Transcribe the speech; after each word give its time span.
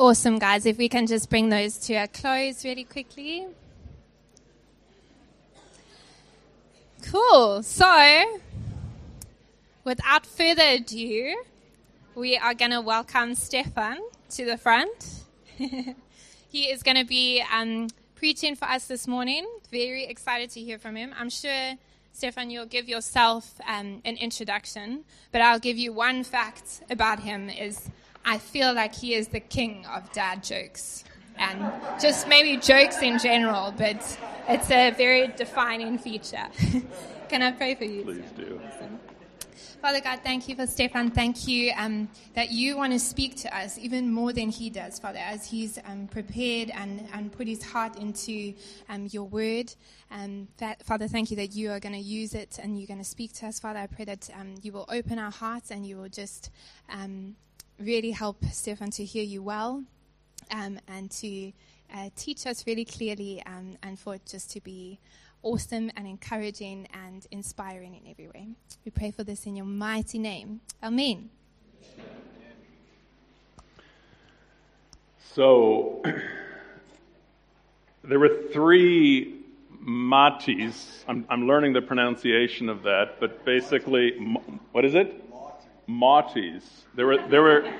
Awesome, 0.00 0.38
guys. 0.38 0.64
If 0.64 0.78
we 0.78 0.88
can 0.88 1.06
just 1.06 1.28
bring 1.28 1.50
those 1.50 1.76
to 1.80 1.92
a 1.92 2.08
close 2.08 2.64
really 2.64 2.84
quickly. 2.84 3.46
Cool. 7.02 7.62
So, 7.62 8.40
without 9.84 10.24
further 10.24 10.62
ado, 10.62 11.42
we 12.14 12.38
are 12.38 12.54
going 12.54 12.70
to 12.70 12.80
welcome 12.80 13.34
Stefan 13.34 13.98
to 14.30 14.46
the 14.46 14.56
front. 14.56 15.24
he 15.58 16.70
is 16.70 16.82
going 16.82 16.96
to 16.96 17.04
be 17.04 17.44
um, 17.52 17.88
preaching 18.14 18.56
for 18.56 18.64
us 18.64 18.86
this 18.86 19.06
morning. 19.06 19.46
Very 19.70 20.04
excited 20.04 20.48
to 20.52 20.60
hear 20.60 20.78
from 20.78 20.96
him. 20.96 21.12
I'm 21.14 21.28
sure, 21.28 21.74
Stefan, 22.14 22.48
you'll 22.48 22.64
give 22.64 22.88
yourself 22.88 23.60
um, 23.68 24.00
an 24.06 24.16
introduction, 24.16 25.04
but 25.30 25.42
I'll 25.42 25.60
give 25.60 25.76
you 25.76 25.92
one 25.92 26.24
fact 26.24 26.80
about 26.88 27.20
him 27.20 27.50
is 27.50 27.90
I 28.24 28.38
feel 28.38 28.72
like 28.72 28.94
he 28.94 29.14
is 29.14 29.28
the 29.28 29.40
king 29.40 29.86
of 29.86 30.10
dad 30.12 30.42
jokes 30.42 31.04
and 31.36 31.72
just 32.00 32.28
maybe 32.28 32.56
jokes 32.60 33.02
in 33.02 33.18
general, 33.18 33.72
but 33.76 34.18
it's 34.48 34.70
a 34.70 34.90
very 34.90 35.28
defining 35.28 35.98
feature. 35.98 36.46
Can 37.28 37.42
I 37.42 37.52
pray 37.52 37.74
for 37.74 37.84
you? 37.84 38.02
Please 38.02 38.30
do. 38.36 38.60
Father 39.80 40.00
God, 40.02 40.20
thank 40.22 40.46
you 40.46 40.54
for 40.56 40.66
Stefan. 40.66 41.10
Thank 41.10 41.48
you 41.48 41.72
um, 41.74 42.10
that 42.34 42.50
you 42.50 42.76
want 42.76 42.92
to 42.92 42.98
speak 42.98 43.36
to 43.36 43.56
us 43.56 43.78
even 43.78 44.12
more 44.12 44.30
than 44.30 44.50
he 44.50 44.68
does, 44.68 44.98
Father, 44.98 45.20
as 45.20 45.46
he's 45.46 45.78
um, 45.86 46.06
prepared 46.06 46.70
and, 46.74 47.08
and 47.14 47.32
put 47.32 47.46
his 47.46 47.64
heart 47.64 47.96
into 47.96 48.52
um, 48.90 49.08
your 49.10 49.24
word. 49.24 49.72
Um, 50.10 50.48
that, 50.58 50.84
Father, 50.84 51.08
thank 51.08 51.30
you 51.30 51.36
that 51.38 51.54
you 51.54 51.70
are 51.70 51.80
going 51.80 51.94
to 51.94 51.98
use 51.98 52.34
it 52.34 52.58
and 52.62 52.78
you're 52.78 52.88
going 52.88 52.98
to 52.98 53.04
speak 53.04 53.32
to 53.34 53.46
us, 53.46 53.58
Father. 53.58 53.78
I 53.78 53.86
pray 53.86 54.04
that 54.04 54.28
um, 54.38 54.56
you 54.60 54.72
will 54.72 54.84
open 54.90 55.18
our 55.18 55.30
hearts 55.30 55.70
and 55.70 55.86
you 55.86 55.96
will 55.96 56.10
just 56.10 56.50
um, 56.90 57.36
really 57.80 58.10
help 58.10 58.44
Stefan 58.52 58.90
to 58.92 59.04
hear 59.04 59.24
you 59.24 59.42
well 59.42 59.84
and 60.50 61.10
to 61.10 61.52
uh, 61.94 62.10
teach 62.16 62.46
us 62.46 62.66
really 62.66 62.84
clearly 62.84 63.42
and 63.46 63.98
for 63.98 64.16
it 64.16 64.22
just 64.26 64.50
to 64.52 64.60
be 64.60 64.98
awesome 65.42 65.90
and 65.96 66.06
encouraging 66.06 66.86
and 66.92 67.26
inspiring 67.30 67.94
in 67.94 68.10
every 68.10 68.28
way. 68.28 68.48
We 68.84 68.90
pray 68.90 69.10
for 69.10 69.24
this 69.24 69.46
in 69.46 69.56
your 69.56 69.66
mighty 69.66 70.18
name. 70.18 70.60
Amen. 70.82 71.30
So, 75.32 76.02
there 78.04 78.18
were 78.18 78.36
three 78.52 79.36
Maties. 79.82 81.04
I'm, 81.08 81.24
I'm, 81.30 81.46
learning 81.46 81.72
the 81.72 81.80
pronunciation 81.80 82.68
of 82.68 82.82
that, 82.82 83.20
but 83.20 83.44
basically, 83.44 84.10
what 84.72 84.84
is 84.84 84.94
it? 84.94 85.29
Maties. 85.90 86.62
There 86.94 87.06
were, 87.06 87.28
there 87.28 87.42
were, 87.42 87.72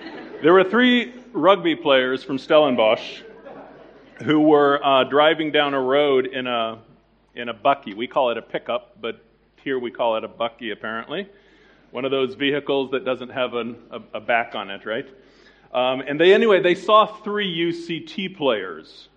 there 0.43 0.53
were 0.53 0.65
three 0.65 1.15
rugby 1.33 1.77
players 1.77 2.25
from 2.25 2.39
Stellenbosch 2.39 3.23
who 4.23 4.41
were 4.41 4.85
uh, 4.85 5.05
driving 5.05 5.53
down 5.53 5.75
a 5.75 5.81
road 5.81 6.27
in 6.27 6.47
a 6.47 6.79
in 7.35 7.49
a 7.49 7.55
bakkie. 7.55 7.95
We 7.95 8.07
call 8.07 8.31
it 8.31 8.39
a 8.39 8.43
pickup, 8.43 9.01
but 9.01 9.25
here 9.63 9.79
we 9.79 9.91
call 9.91 10.17
it 10.17 10.25
a 10.25 10.29
bakkie, 10.29 10.73
apparently. 10.73 11.29
One 11.91 12.05
of 12.05 12.11
those 12.11 12.35
vehicles 12.35 12.91
that 12.93 13.05
doesn't 13.05 13.31
have 13.31 13.55
an, 13.55 13.77
a, 13.91 14.01
a, 14.15 14.21
back 14.21 14.55
on 14.55 14.71
it, 14.71 14.85
right? 14.85 15.09
Um, 15.73 16.01
and 16.01 16.21
they, 16.21 16.33
anyway, 16.33 16.61
they 16.61 16.75
saw 16.75 17.07
three 17.07 17.49
UCT 17.49 18.37
players 18.37 19.09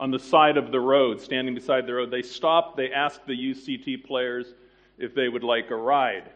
on 0.00 0.10
the 0.10 0.18
side 0.18 0.56
of 0.56 0.70
the 0.70 0.80
road, 0.80 1.20
standing 1.20 1.54
beside 1.54 1.86
the 1.86 1.94
road. 1.94 2.10
They 2.10 2.22
stopped, 2.22 2.76
they 2.76 2.92
asked 2.92 3.26
the 3.26 3.34
UCT 3.34 4.04
players 4.04 4.54
if 4.98 5.14
they 5.14 5.28
would 5.28 5.44
like 5.44 5.70
a 5.70 5.76
ride. 5.76 6.30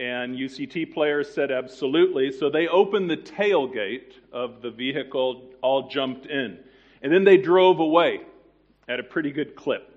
And 0.00 0.34
UCT 0.34 0.94
players 0.94 1.30
said 1.32 1.50
absolutely. 1.50 2.32
So 2.32 2.48
they 2.48 2.68
opened 2.68 3.10
the 3.10 3.18
tailgate 3.18 4.14
of 4.32 4.62
the 4.62 4.70
vehicle, 4.70 5.50
all 5.60 5.90
jumped 5.90 6.24
in. 6.24 6.58
And 7.02 7.12
then 7.12 7.24
they 7.24 7.36
drove 7.36 7.80
away 7.80 8.22
at 8.88 8.98
a 8.98 9.02
pretty 9.02 9.30
good 9.30 9.54
clip. 9.54 9.94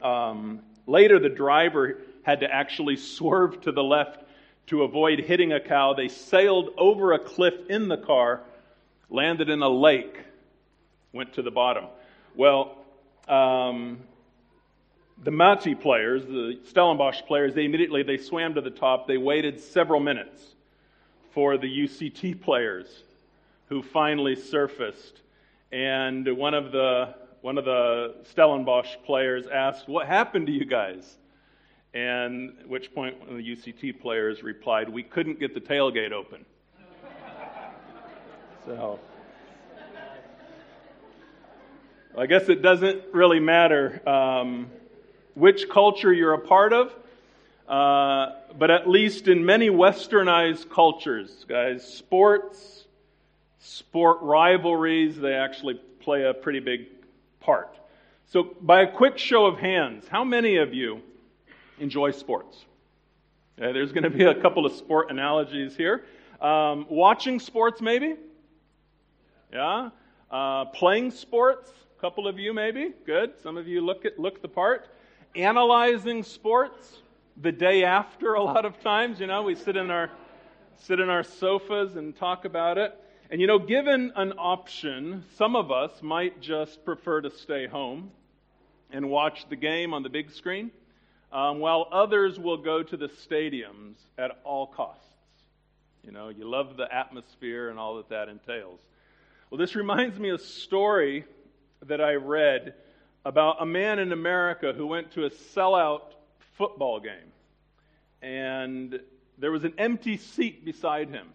Um, 0.00 0.60
later, 0.86 1.18
the 1.18 1.28
driver 1.28 1.98
had 2.22 2.40
to 2.40 2.50
actually 2.50 2.96
swerve 2.96 3.60
to 3.60 3.72
the 3.72 3.84
left 3.84 4.24
to 4.68 4.82
avoid 4.82 5.18
hitting 5.18 5.52
a 5.52 5.60
cow. 5.60 5.92
They 5.92 6.08
sailed 6.08 6.70
over 6.78 7.12
a 7.12 7.18
cliff 7.18 7.54
in 7.68 7.88
the 7.88 7.98
car, 7.98 8.40
landed 9.10 9.50
in 9.50 9.60
a 9.60 9.68
lake, 9.68 10.24
went 11.12 11.34
to 11.34 11.42
the 11.42 11.50
bottom. 11.50 11.84
Well, 12.34 12.78
um, 13.28 13.98
the 15.22 15.30
Matie 15.30 15.74
players, 15.74 16.24
the 16.24 16.58
Stellenbosch 16.68 17.22
players, 17.26 17.54
they 17.54 17.64
immediately 17.64 18.02
they 18.02 18.16
swam 18.16 18.54
to 18.54 18.60
the 18.60 18.70
top. 18.70 19.06
They 19.06 19.18
waited 19.18 19.60
several 19.60 20.00
minutes 20.00 20.42
for 21.32 21.56
the 21.56 21.66
UCT 21.66 22.40
players, 22.40 23.04
who 23.68 23.82
finally 23.82 24.36
surfaced. 24.36 25.20
And 25.70 26.36
one 26.36 26.54
of 26.54 26.72
the 26.72 27.14
one 27.40 27.58
of 27.58 27.64
the 27.64 28.14
Stellenbosch 28.24 28.96
players 29.04 29.46
asked, 29.46 29.88
What 29.88 30.06
happened 30.06 30.46
to 30.46 30.52
you 30.52 30.64
guys? 30.64 31.18
And 31.94 32.54
at 32.60 32.68
which 32.68 32.94
point 32.94 33.20
one 33.20 33.28
of 33.28 33.36
the 33.36 33.42
UCT 33.42 34.00
players 34.00 34.42
replied, 34.42 34.88
We 34.88 35.02
couldn't 35.02 35.40
get 35.40 35.52
the 35.52 35.60
tailgate 35.60 36.12
open. 36.12 36.44
so, 38.66 38.98
I 42.16 42.26
guess 42.26 42.48
it 42.48 42.62
doesn't 42.62 43.02
really 43.12 43.40
matter 43.40 44.06
um, 44.08 44.70
which 45.34 45.68
culture 45.68 46.12
you're 46.12 46.34
a 46.34 46.38
part 46.38 46.72
of, 46.72 46.92
uh, 47.68 48.32
but 48.58 48.70
at 48.70 48.88
least 48.88 49.28
in 49.28 49.44
many 49.44 49.70
westernized 49.70 50.68
cultures, 50.70 51.44
guys, 51.48 51.86
sports, 51.86 52.84
sport 53.60 54.18
rivalries, 54.20 55.16
they 55.16 55.34
actually 55.34 55.80
play 56.00 56.24
a 56.24 56.34
pretty 56.34 56.60
big 56.60 56.86
part. 57.40 57.74
So, 58.26 58.54
by 58.60 58.82
a 58.82 58.90
quick 58.90 59.18
show 59.18 59.46
of 59.46 59.58
hands, 59.58 60.06
how 60.08 60.24
many 60.24 60.56
of 60.56 60.74
you 60.74 61.02
enjoy 61.78 62.12
sports? 62.12 62.64
There's 63.56 63.92
going 63.92 64.04
to 64.04 64.10
be 64.10 64.24
a 64.24 64.34
couple 64.34 64.66
of 64.66 64.72
sport 64.72 65.10
analogies 65.10 65.76
here. 65.76 66.04
Um, 66.40 66.86
watching 66.88 67.38
sports, 67.38 67.80
maybe? 67.80 68.16
Yeah. 69.52 69.90
Uh, 70.30 70.64
playing 70.66 71.10
sports, 71.10 71.70
a 71.96 72.00
couple 72.00 72.26
of 72.26 72.38
you 72.38 72.52
maybe. 72.52 72.92
Good. 73.06 73.34
Some 73.42 73.56
of 73.56 73.68
you 73.68 73.82
look 73.82 74.04
at 74.04 74.18
look 74.18 74.42
the 74.42 74.48
part. 74.48 74.88
Analyzing 75.34 76.24
sports 76.24 76.98
the 77.40 77.52
day 77.52 77.84
after. 77.84 78.34
A 78.34 78.42
lot 78.42 78.66
of 78.66 78.78
times, 78.82 79.18
you 79.18 79.26
know, 79.26 79.42
we 79.42 79.54
sit 79.54 79.76
in 79.76 79.90
our 79.90 80.10
sit 80.76 81.00
in 81.00 81.08
our 81.08 81.22
sofas 81.22 81.96
and 81.96 82.14
talk 82.14 82.44
about 82.44 82.76
it. 82.76 82.94
And 83.30 83.40
you 83.40 83.46
know, 83.46 83.58
given 83.58 84.12
an 84.14 84.34
option, 84.36 85.24
some 85.36 85.56
of 85.56 85.70
us 85.70 85.90
might 86.02 86.42
just 86.42 86.84
prefer 86.84 87.22
to 87.22 87.30
stay 87.30 87.66
home 87.66 88.10
and 88.90 89.08
watch 89.08 89.48
the 89.48 89.56
game 89.56 89.94
on 89.94 90.02
the 90.02 90.10
big 90.10 90.30
screen, 90.32 90.70
um, 91.32 91.60
while 91.60 91.88
others 91.90 92.38
will 92.38 92.58
go 92.58 92.82
to 92.82 92.96
the 92.98 93.08
stadiums 93.08 93.94
at 94.18 94.32
all 94.44 94.66
costs. 94.66 95.06
You 96.04 96.12
know, 96.12 96.28
you 96.28 96.46
love 96.46 96.76
the 96.76 96.94
atmosphere 96.94 97.70
and 97.70 97.78
all 97.78 97.96
that 97.96 98.10
that 98.10 98.28
entails. 98.28 98.80
Well, 99.48 99.58
this 99.58 99.74
reminds 99.76 100.18
me 100.18 100.28
of 100.28 100.40
a 100.40 100.44
story 100.44 101.24
that 101.86 102.02
I 102.02 102.16
read 102.16 102.74
about 103.24 103.62
a 103.62 103.66
man 103.66 103.98
in 103.98 104.12
America 104.12 104.72
who 104.72 104.86
went 104.86 105.12
to 105.12 105.24
a 105.24 105.30
sellout 105.30 106.02
football 106.56 107.00
game. 107.00 107.32
And 108.20 109.00
there 109.38 109.50
was 109.50 109.64
an 109.64 109.74
empty 109.78 110.16
seat 110.16 110.64
beside 110.64 111.08
him. 111.08 111.28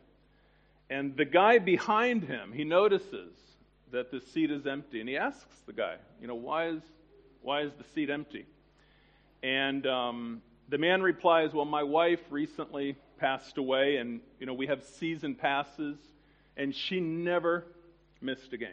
And 0.90 1.16
the 1.18 1.26
guy 1.26 1.60
behind 1.60 2.24
him, 2.24 2.52
he 2.54 2.64
notices 2.64 3.34
that 3.92 4.12
the 4.12 4.20
seat 4.20 4.52
is 4.52 4.66
empty. 4.66 5.00
And 5.00 5.10
he 5.10 5.18
asks 5.18 5.56
the 5.66 5.74
guy, 5.74 5.96
you 6.22 6.28
know, 6.28 6.36
why 6.36 6.68
is, 6.68 6.82
why 7.42 7.62
is 7.62 7.72
the 7.78 7.84
seat 7.96 8.10
empty? 8.10 8.46
And 9.44 9.86
um, 9.86 10.42
the 10.70 10.78
man 10.78 11.02
replies, 11.02 11.54
well, 11.54 11.66
my 11.66 11.84
wife 11.84 12.22
recently 12.30 12.96
passed 13.18 13.58
away, 13.58 13.98
and, 13.98 14.20
you 14.40 14.46
know, 14.46 14.54
we 14.54 14.68
have 14.68 14.84
season 14.84 15.36
passes, 15.36 15.98
and 16.56 16.74
she 16.74 17.00
never 17.00 17.66
missed 18.22 18.54
a 18.54 18.58
game. 18.58 18.70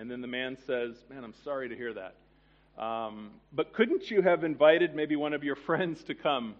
And 0.00 0.10
then 0.10 0.22
the 0.22 0.26
man 0.26 0.56
says, 0.66 0.94
man, 1.10 1.24
I'm 1.24 1.34
sorry 1.44 1.68
to 1.68 1.76
hear 1.76 1.92
that. 1.92 2.14
Um, 2.82 3.32
but 3.52 3.74
couldn't 3.74 4.10
you 4.10 4.22
have 4.22 4.44
invited 4.44 4.94
maybe 4.94 5.14
one 5.14 5.34
of 5.34 5.44
your 5.44 5.56
friends 5.66 6.02
to 6.04 6.14
come 6.14 6.54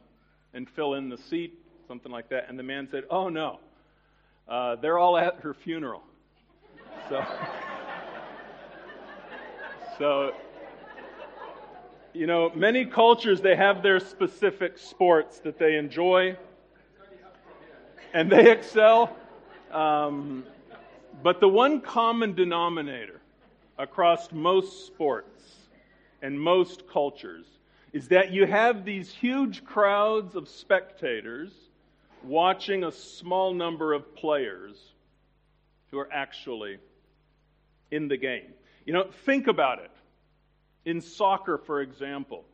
and 0.53 0.69
fill 0.69 0.93
in 0.93 1.09
the 1.09 1.17
seat, 1.17 1.59
something 1.89 2.13
like 2.13 2.29
that? 2.29 2.51
And 2.51 2.59
the 2.59 2.63
man 2.63 2.87
said, 2.91 3.05
oh, 3.09 3.31
no. 3.31 3.59
Uh, 4.47 4.77
they're 4.77 4.99
all 4.99 5.17
at 5.17 5.41
her 5.41 5.55
funeral. 5.55 6.03
So, 7.09 7.25
so, 9.99 10.35
you 12.13 12.27
know, 12.27 12.53
many 12.55 12.85
cultures, 12.85 13.41
they 13.41 13.57
have 13.57 13.83
their 13.83 14.01
specific 14.01 14.77
sports 14.77 15.39
that 15.39 15.59
they 15.59 15.79
enjoy 15.79 16.37
and 18.13 18.31
they 18.31 18.51
excel. 18.53 19.17
Um, 19.73 20.45
but 21.23 21.41
the 21.41 21.49
one 21.49 21.81
common 21.81 22.35
denominator 22.35 23.20
across 23.81 24.31
most 24.31 24.87
sports 24.87 25.55
and 26.21 26.39
most 26.39 26.87
cultures 26.87 27.47
is 27.93 28.09
that 28.09 28.31
you 28.31 28.47
have 28.47 28.85
these 28.85 29.11
huge 29.11 29.65
crowds 29.65 30.37
of 30.37 30.49
spectators 30.49 31.51
watching 32.23 32.85
a 32.85 32.93
small 32.93 33.55
number 33.55 33.95
of 33.95 34.15
players 34.15 34.77
who 35.91 35.99
are 35.99 36.13
actually 36.13 36.79
in 37.91 38.07
the 38.07 38.17
game. 38.19 38.53
You 38.85 38.93
know, 38.93 39.07
think 39.25 39.47
about 39.47 39.79
it. 39.79 39.91
In 40.85 41.01
soccer, 41.01 41.59
for 41.59 41.81
example, 41.81 42.45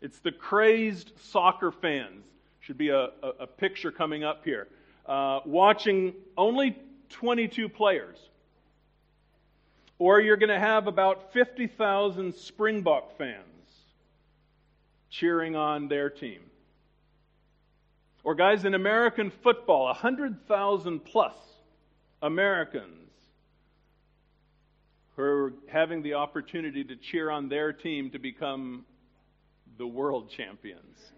it's 0.00 0.18
the 0.18 0.32
crazed 0.32 1.12
soccer 1.20 1.70
fans. 1.70 2.24
Should 2.60 2.78
be 2.78 2.90
a, 2.90 3.10
a, 3.22 3.28
a 3.40 3.46
picture 3.46 3.90
coming 3.90 4.22
up 4.22 4.44
here. 4.44 4.68
Uh, 5.06 5.40
watching 5.44 6.14
only 6.36 6.76
22 7.10 7.68
players. 7.68 8.16
Or 10.02 10.20
you're 10.20 10.36
going 10.36 10.48
to 10.48 10.58
have 10.58 10.88
about 10.88 11.32
50,000 11.32 12.34
Springbok 12.34 13.16
fans 13.16 13.70
cheering 15.10 15.54
on 15.54 15.86
their 15.86 16.10
team. 16.10 16.40
Or, 18.24 18.34
guys, 18.34 18.64
in 18.64 18.74
American 18.74 19.30
football, 19.30 19.84
100,000 19.84 21.04
plus 21.04 21.36
Americans 22.20 23.12
who 25.14 25.22
are 25.22 25.52
having 25.68 26.02
the 26.02 26.14
opportunity 26.14 26.82
to 26.82 26.96
cheer 26.96 27.30
on 27.30 27.48
their 27.48 27.72
team 27.72 28.10
to 28.10 28.18
become 28.18 28.84
the 29.78 29.86
world 29.86 30.28
champions. 30.28 31.12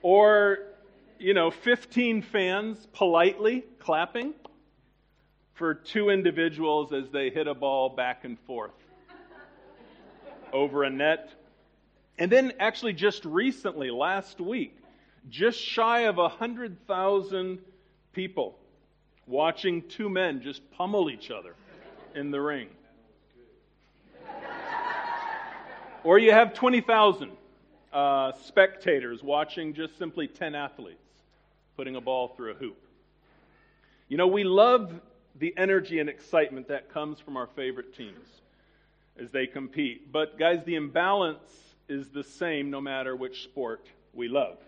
or, 0.00 0.58
you 1.18 1.34
know, 1.34 1.50
15 1.50 2.22
fans 2.22 2.86
politely 2.92 3.64
clapping 3.80 4.32
for 5.56 5.74
two 5.74 6.10
individuals 6.10 6.92
as 6.92 7.08
they 7.10 7.30
hit 7.30 7.48
a 7.48 7.54
ball 7.54 7.88
back 7.88 8.24
and 8.24 8.38
forth 8.40 8.72
over 10.52 10.84
a 10.84 10.90
net. 10.90 11.30
And 12.18 12.30
then, 12.30 12.52
actually, 12.60 12.92
just 12.92 13.24
recently, 13.24 13.90
last 13.90 14.40
week, 14.40 14.76
just 15.30 15.58
shy 15.58 16.00
of 16.02 16.18
100,000 16.18 17.58
people 18.12 18.58
watching 19.26 19.82
two 19.88 20.08
men 20.08 20.42
just 20.42 20.70
pummel 20.72 21.10
each 21.10 21.30
other 21.30 21.54
in 22.14 22.30
the 22.30 22.40
ring. 22.40 22.68
or 26.04 26.18
you 26.18 26.32
have 26.32 26.52
20,000 26.54 27.30
uh, 27.92 28.32
spectators 28.44 29.22
watching 29.22 29.72
just 29.72 29.98
simply 29.98 30.28
10 30.28 30.54
athletes 30.54 31.00
putting 31.76 31.96
a 31.96 32.00
ball 32.00 32.28
through 32.28 32.52
a 32.52 32.54
hoop. 32.54 32.76
You 34.08 34.16
know, 34.16 34.28
we 34.28 34.44
love 34.44 34.92
the 35.38 35.54
energy 35.56 35.98
and 35.98 36.08
excitement 36.08 36.68
that 36.68 36.92
comes 36.92 37.20
from 37.20 37.36
our 37.36 37.46
favorite 37.48 37.94
teams 37.96 38.26
as 39.18 39.30
they 39.30 39.46
compete. 39.46 40.12
But, 40.12 40.38
guys, 40.38 40.60
the 40.64 40.74
imbalance 40.74 41.50
is 41.88 42.08
the 42.08 42.24
same 42.24 42.70
no 42.70 42.80
matter 42.80 43.14
which 43.14 43.44
sport 43.44 43.86
we 44.12 44.28
love, 44.28 44.58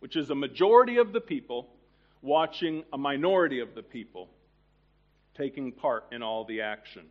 which 0.00 0.16
is 0.16 0.30
a 0.30 0.34
majority 0.34 0.98
of 0.98 1.12
the 1.12 1.20
people 1.20 1.68
watching 2.22 2.84
a 2.92 2.98
minority 2.98 3.60
of 3.60 3.74
the 3.74 3.82
people 3.82 4.28
taking 5.36 5.72
part 5.72 6.04
in 6.12 6.22
all 6.22 6.44
the 6.44 6.60
action. 6.60 7.04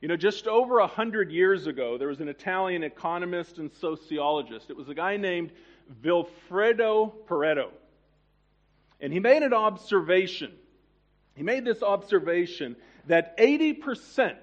You 0.00 0.08
know, 0.08 0.16
just 0.16 0.46
over 0.46 0.80
a 0.80 0.86
hundred 0.86 1.30
years 1.30 1.66
ago, 1.66 1.96
there 1.96 2.08
was 2.08 2.20
an 2.20 2.28
Italian 2.28 2.82
economist 2.82 3.58
and 3.58 3.72
sociologist. 3.72 4.68
It 4.68 4.76
was 4.76 4.88
a 4.88 4.94
guy 4.94 5.16
named 5.16 5.50
Vilfredo 6.02 7.12
Pareto. 7.26 7.68
And 9.00 9.12
he 9.12 9.20
made 9.20 9.42
an 9.42 9.54
observation. 9.54 10.52
He 11.36 11.42
made 11.42 11.64
this 11.64 11.82
observation 11.82 12.76
that 13.06 13.36
80% 13.38 14.34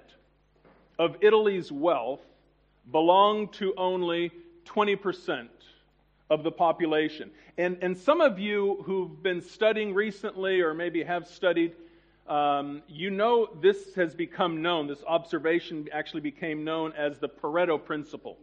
of 0.98 1.16
Italy's 1.20 1.72
wealth 1.72 2.20
belonged 2.90 3.52
to 3.54 3.74
only 3.76 4.30
20% 4.66 5.48
of 6.30 6.42
the 6.42 6.50
population. 6.50 7.30
And, 7.58 7.78
and 7.82 7.96
some 7.96 8.20
of 8.20 8.38
you 8.38 8.82
who've 8.84 9.22
been 9.22 9.40
studying 9.40 9.94
recently 9.94 10.60
or 10.60 10.74
maybe 10.74 11.02
have 11.02 11.26
studied, 11.26 11.72
um, 12.28 12.82
you 12.88 13.10
know 13.10 13.48
this 13.60 13.94
has 13.94 14.14
become 14.14 14.62
known, 14.62 14.86
this 14.86 15.02
observation 15.06 15.88
actually 15.92 16.20
became 16.20 16.64
known 16.64 16.92
as 16.92 17.18
the 17.18 17.28
Pareto 17.28 17.82
principle, 17.82 18.38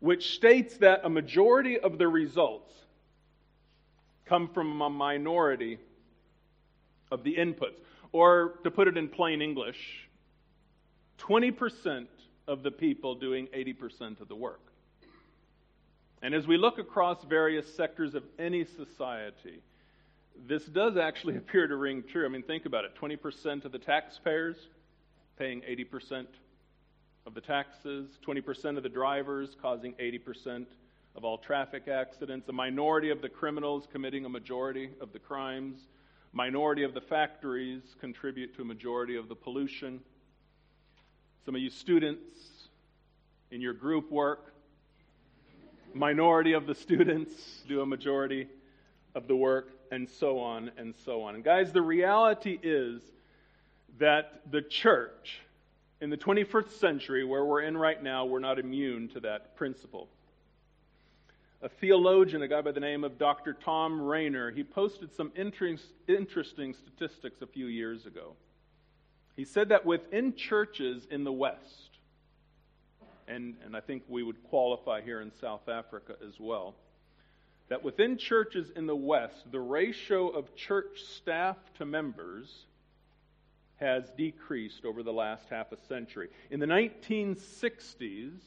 which 0.00 0.34
states 0.34 0.76
that 0.78 1.02
a 1.04 1.08
majority 1.08 1.78
of 1.78 1.98
the 1.98 2.08
results 2.08 2.72
come 4.24 4.48
from 4.48 4.80
a 4.80 4.90
minority 4.90 5.78
of 7.12 7.22
the 7.22 7.36
inputs. 7.36 7.78
Or 8.10 8.54
to 8.64 8.70
put 8.70 8.88
it 8.88 8.96
in 8.96 9.08
plain 9.08 9.40
English, 9.40 10.08
20% 11.18 12.06
of 12.48 12.62
the 12.62 12.70
people 12.70 13.14
doing 13.14 13.46
80% 13.54 14.20
of 14.20 14.28
the 14.28 14.34
work. 14.34 14.60
And 16.22 16.34
as 16.34 16.46
we 16.46 16.56
look 16.56 16.78
across 16.78 17.22
various 17.24 17.72
sectors 17.74 18.14
of 18.14 18.24
any 18.38 18.64
society, 18.64 19.60
this 20.46 20.64
does 20.64 20.96
actually 20.96 21.36
appear 21.42 21.66
to 21.66 21.76
ring 21.76 22.02
true. 22.02 22.24
I 22.24 22.28
mean, 22.28 22.42
think 22.42 22.66
about 22.66 22.84
it 22.84 22.94
20% 23.00 23.64
of 23.64 23.72
the 23.72 23.78
taxpayers 23.78 24.56
paying 25.38 25.60
80% 25.62 26.26
of 27.26 27.34
the 27.34 27.40
taxes, 27.40 28.18
20% 28.26 28.76
of 28.76 28.82
the 28.82 28.88
drivers 28.88 29.56
causing 29.60 29.92
80% 29.94 30.66
of 31.14 31.24
all 31.24 31.38
traffic 31.38 31.88
accidents, 31.88 32.48
a 32.48 32.52
minority 32.52 33.10
of 33.10 33.20
the 33.20 33.28
criminals 33.28 33.86
committing 33.90 34.24
a 34.24 34.28
majority 34.28 34.90
of 35.00 35.12
the 35.12 35.18
crimes, 35.18 35.88
minority 36.32 36.82
of 36.82 36.94
the 36.94 37.00
factories 37.00 37.82
contribute 38.00 38.54
to 38.56 38.62
a 38.62 38.64
majority 38.64 39.16
of 39.16 39.28
the 39.28 39.34
pollution. 39.34 40.00
Some 41.44 41.54
of 41.54 41.60
you 41.60 41.70
students 41.70 42.30
in 43.50 43.60
your 43.60 43.74
group 43.74 44.10
work 44.10 44.52
minority 45.94 46.52
of 46.52 46.66
the 46.66 46.74
students 46.74 47.62
do 47.68 47.80
a 47.80 47.86
majority 47.86 48.48
of 49.14 49.28
the 49.28 49.36
work, 49.36 49.70
and 49.90 50.08
so 50.08 50.38
on 50.38 50.70
and 50.78 50.94
so 51.04 51.22
on. 51.22 51.34
And 51.34 51.44
guys, 51.44 51.72
the 51.72 51.82
reality 51.82 52.58
is 52.62 53.02
that 53.98 54.40
the 54.50 54.62
church 54.62 55.40
in 56.00 56.10
the 56.10 56.16
21st 56.16 56.72
century, 56.72 57.24
where 57.24 57.44
we're 57.44 57.60
in 57.62 57.76
right 57.76 58.02
now, 58.02 58.24
we're 58.24 58.40
not 58.40 58.58
immune 58.58 59.08
to 59.08 59.20
that 59.20 59.54
principle. 59.56 60.08
A 61.62 61.68
theologian, 61.68 62.42
a 62.42 62.48
guy 62.48 62.60
by 62.60 62.72
the 62.72 62.80
name 62.80 63.04
of 63.04 63.18
Dr. 63.18 63.54
Thom 63.54 64.00
Rainer, 64.00 64.50
he 64.50 64.64
posted 64.64 65.14
some 65.14 65.30
interesting 65.36 66.74
statistics 66.74 67.40
a 67.40 67.46
few 67.46 67.66
years 67.66 68.04
ago. 68.04 68.34
He 69.36 69.44
said 69.44 69.68
that 69.68 69.86
within 69.86 70.34
churches 70.34 71.06
in 71.08 71.22
the 71.22 71.32
West, 71.32 71.98
and, 73.28 73.54
and 73.64 73.76
I 73.76 73.80
think 73.80 74.02
we 74.08 74.24
would 74.24 74.42
qualify 74.42 75.02
here 75.02 75.20
in 75.20 75.30
South 75.40 75.68
Africa 75.68 76.16
as 76.26 76.40
well, 76.40 76.74
that 77.68 77.84
within 77.84 78.18
churches 78.18 78.70
in 78.74 78.86
the 78.86 78.96
West, 78.96 79.50
the 79.52 79.60
ratio 79.60 80.28
of 80.30 80.56
church 80.56 81.02
staff 81.16 81.56
to 81.78 81.86
members 81.86 82.66
has 83.76 84.10
decreased 84.18 84.84
over 84.84 85.04
the 85.04 85.12
last 85.12 85.48
half 85.48 85.70
a 85.70 85.76
century. 85.86 86.28
In 86.50 86.58
the 86.58 86.66
1960s, 86.66 88.40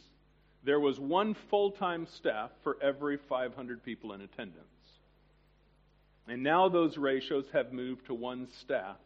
there 0.66 0.80
was 0.80 1.00
one 1.00 1.36
full 1.36 1.72
time 1.72 2.08
staff 2.08 2.50
for 2.64 2.78
every 2.82 3.18
500 3.18 3.84
people 3.84 4.14
in 4.14 4.22
attendance. 4.22 4.66
And 6.28 6.42
now 6.42 6.70
those 6.70 6.98
ratios 6.98 7.46
have 7.54 7.72
moved 7.72 8.08
to 8.08 8.16
one 8.16 8.48
staff 8.60 8.98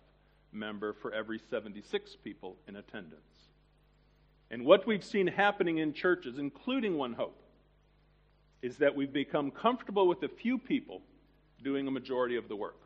member 0.54 0.94
for 0.94 1.14
every 1.14 1.40
76 1.50 2.16
people 2.24 2.56
in 2.68 2.78
attendance. 2.78 3.22
And 4.50 4.66
what 4.66 4.88
we've 4.88 5.04
seen 5.04 5.28
happening 5.28 5.78
in 5.78 5.94
churches, 5.94 6.40
including 6.40 6.98
One 6.98 7.14
Hope, 7.14 7.38
is 8.62 8.78
that 8.78 8.96
we've 8.96 9.14
become 9.14 9.52
comfortable 9.52 10.08
with 10.08 10.24
a 10.24 10.30
few 10.30 10.58
people 10.58 11.02
doing 11.62 11.88
a 11.88 11.92
majority 11.92 12.38
of 12.38 12.48
the 12.48 12.56
work. 12.56 12.80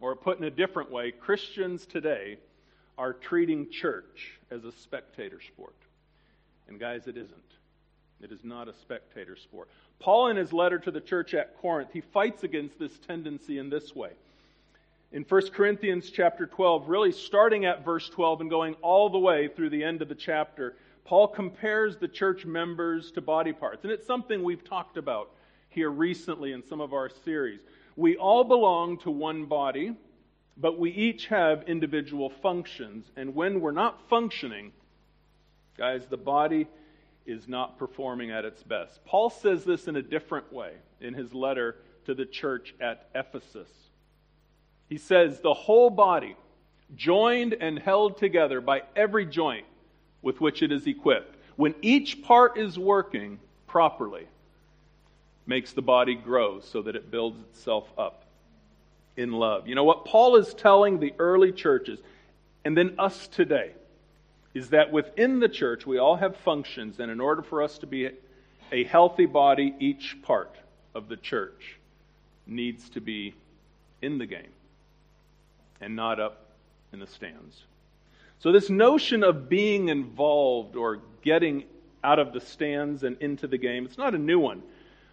Or 0.00 0.14
put 0.14 0.38
in 0.38 0.44
a 0.44 0.50
different 0.50 0.90
way, 0.90 1.10
Christians 1.10 1.86
today 1.86 2.38
are 2.96 3.12
treating 3.12 3.70
church 3.70 4.38
as 4.50 4.64
a 4.64 4.72
spectator 4.72 5.40
sport. 5.40 5.76
And 6.68 6.78
guys, 6.78 7.06
it 7.08 7.16
isn't. 7.16 7.53
It 8.24 8.32
is 8.32 8.42
not 8.42 8.66
a 8.68 8.74
spectator 8.74 9.36
sport. 9.36 9.68
Paul, 10.00 10.28
in 10.28 10.36
his 10.36 10.52
letter 10.52 10.78
to 10.80 10.90
the 10.90 11.00
church 11.00 11.34
at 11.34 11.56
Corinth, 11.58 11.90
he 11.92 12.00
fights 12.00 12.42
against 12.42 12.78
this 12.78 12.98
tendency 13.06 13.58
in 13.58 13.70
this 13.70 13.94
way 13.94 14.10
in 15.14 15.22
1 15.22 15.50
Corinthians 15.52 16.10
chapter 16.10 16.44
12, 16.44 16.88
really 16.88 17.12
starting 17.12 17.64
at 17.66 17.84
verse 17.84 18.08
12 18.08 18.40
and 18.40 18.50
going 18.50 18.74
all 18.82 19.08
the 19.08 19.18
way 19.18 19.46
through 19.46 19.70
the 19.70 19.84
end 19.84 20.02
of 20.02 20.08
the 20.08 20.14
chapter, 20.14 20.74
Paul 21.04 21.28
compares 21.28 21.96
the 21.96 22.08
church 22.08 22.44
members 22.44 23.12
to 23.12 23.20
body 23.20 23.52
parts. 23.52 23.84
And 23.84 23.92
it's 23.92 24.08
something 24.08 24.42
we've 24.42 24.64
talked 24.64 24.96
about 24.96 25.30
here 25.68 25.88
recently 25.88 26.50
in 26.50 26.66
some 26.66 26.80
of 26.80 26.92
our 26.92 27.08
series. 27.24 27.60
We 27.94 28.16
all 28.16 28.42
belong 28.42 28.98
to 28.98 29.10
one 29.12 29.44
body, 29.44 29.94
but 30.56 30.80
we 30.80 30.90
each 30.90 31.26
have 31.26 31.62
individual 31.68 32.30
functions. 32.42 33.06
And 33.14 33.36
when 33.36 33.60
we're 33.60 33.70
not 33.70 34.08
functioning, 34.08 34.72
guys, 35.78 36.06
the 36.10 36.16
body 36.16 36.66
is 37.26 37.48
not 37.48 37.78
performing 37.78 38.30
at 38.30 38.44
its 38.44 38.62
best. 38.62 39.04
Paul 39.04 39.30
says 39.30 39.64
this 39.64 39.88
in 39.88 39.96
a 39.96 40.02
different 40.02 40.52
way 40.52 40.72
in 41.00 41.14
his 41.14 41.32
letter 41.32 41.76
to 42.06 42.14
the 42.14 42.26
church 42.26 42.74
at 42.80 43.08
Ephesus. 43.14 43.68
He 44.88 44.98
says, 44.98 45.40
the 45.40 45.54
whole 45.54 45.90
body, 45.90 46.36
joined 46.94 47.54
and 47.54 47.78
held 47.78 48.18
together 48.18 48.60
by 48.60 48.82
every 48.94 49.24
joint 49.24 49.64
with 50.22 50.40
which 50.40 50.62
it 50.62 50.70
is 50.70 50.86
equipped, 50.86 51.36
when 51.56 51.74
each 51.82 52.22
part 52.22 52.58
is 52.58 52.78
working 52.78 53.38
properly, 53.66 54.26
makes 55.46 55.72
the 55.72 55.82
body 55.82 56.14
grow 56.14 56.60
so 56.60 56.82
that 56.82 56.96
it 56.96 57.10
builds 57.10 57.40
itself 57.40 57.86
up 57.98 58.24
in 59.16 59.32
love. 59.32 59.68
You 59.68 59.74
know 59.74 59.84
what 59.84 60.04
Paul 60.04 60.36
is 60.36 60.52
telling 60.54 60.98
the 60.98 61.14
early 61.18 61.52
churches, 61.52 61.98
and 62.64 62.76
then 62.76 62.94
us 62.98 63.28
today, 63.28 63.72
is 64.54 64.70
that 64.70 64.92
within 64.92 65.40
the 65.40 65.48
church 65.48 65.84
we 65.84 65.98
all 65.98 66.16
have 66.16 66.36
functions, 66.38 67.00
and 67.00 67.10
in 67.10 67.20
order 67.20 67.42
for 67.42 67.62
us 67.62 67.78
to 67.78 67.86
be 67.86 68.08
a 68.72 68.84
healthy 68.84 69.26
body, 69.26 69.74
each 69.80 70.16
part 70.22 70.54
of 70.94 71.08
the 71.08 71.16
church 71.16 71.76
needs 72.46 72.88
to 72.90 73.00
be 73.00 73.34
in 74.00 74.18
the 74.18 74.26
game 74.26 74.52
and 75.80 75.96
not 75.96 76.20
up 76.20 76.50
in 76.92 77.00
the 77.00 77.06
stands. 77.06 77.62
So, 78.38 78.52
this 78.52 78.70
notion 78.70 79.24
of 79.24 79.48
being 79.48 79.88
involved 79.88 80.76
or 80.76 81.00
getting 81.22 81.64
out 82.02 82.18
of 82.18 82.32
the 82.32 82.40
stands 82.40 83.02
and 83.02 83.16
into 83.20 83.46
the 83.46 83.58
game, 83.58 83.84
it's 83.84 83.98
not 83.98 84.14
a 84.14 84.18
new 84.18 84.38
one. 84.38 84.62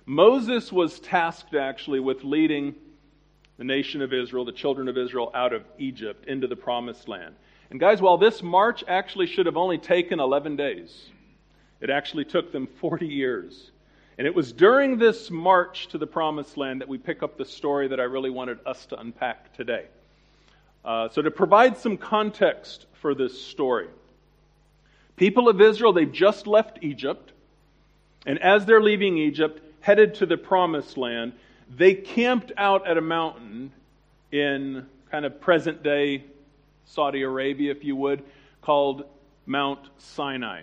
Moses 0.06 0.72
was 0.72 1.00
tasked 1.00 1.56
actually 1.56 2.00
with 2.00 2.24
leading 2.24 2.76
the 3.62 3.66
nation 3.66 4.02
of 4.02 4.12
Israel, 4.12 4.44
the 4.44 4.52
children 4.52 4.88
of 4.88 4.98
Israel, 4.98 5.32
out 5.36 5.54
of 5.54 5.62
Egypt 5.78 6.26
into 6.26 6.48
the 6.48 6.56
promised 6.56 7.08
land. 7.08 7.36
And, 7.70 7.80
guys, 7.80 8.02
while 8.02 8.18
this 8.18 8.42
march 8.42 8.84
actually 8.88 9.28
should 9.28 9.46
have 9.46 9.56
only 9.56 9.78
taken 9.78 10.20
11 10.20 10.56
days, 10.56 11.06
it 11.80 11.92
actually 11.92 12.26
took 12.26 12.52
them 12.52 12.66
40 12.66 13.06
years. 13.06 13.70
And 14.18 14.26
it 14.26 14.34
was 14.34 14.52
during 14.52 14.98
this 14.98 15.30
march 15.30 15.90
to 15.90 16.00
the 16.00 16.08
promised 16.08 16.58
land 16.58 16.82
that 16.82 16.88
we 16.88 16.98
pick 16.98 17.22
up 17.22 17.38
the 17.38 17.46
story 17.46 17.90
that 17.90 18.00
I 18.00 18.06
really 18.06 18.32
wanted 18.32 18.58
us 18.66 18.84
to 18.88 19.00
unpack 19.00 19.56
today. 19.56 19.86
Uh, 20.84 21.10
so, 21.10 21.22
to 21.22 21.30
provide 21.30 21.78
some 21.78 21.98
context 21.98 22.88
for 22.94 23.14
this 23.14 23.40
story, 23.44 23.90
people 25.18 25.50
of 25.50 25.62
Israel, 25.62 25.94
they've 25.94 26.12
just 26.12 26.48
left 26.48 26.80
Egypt. 26.82 27.32
And 28.26 28.40
as 28.40 28.66
they're 28.66 28.82
leaving 28.82 29.20
Egypt, 29.20 29.62
headed 29.82 30.16
to 30.16 30.26
the 30.26 30.38
promised 30.38 30.98
land, 30.98 31.34
they 31.76 31.94
camped 31.94 32.52
out 32.58 32.88
at 32.88 32.98
a 32.98 33.02
mountain 33.02 33.72
in 34.32 34.86
kind 35.10 35.26
of 35.26 35.40
present 35.42 35.84
day 35.84 36.24
Saudi 36.86 37.22
Arabia, 37.22 37.72
if 37.72 37.84
you 37.84 37.96
would, 37.96 38.24
called 38.62 39.06
Mount 39.46 39.80
Sinai. 39.98 40.62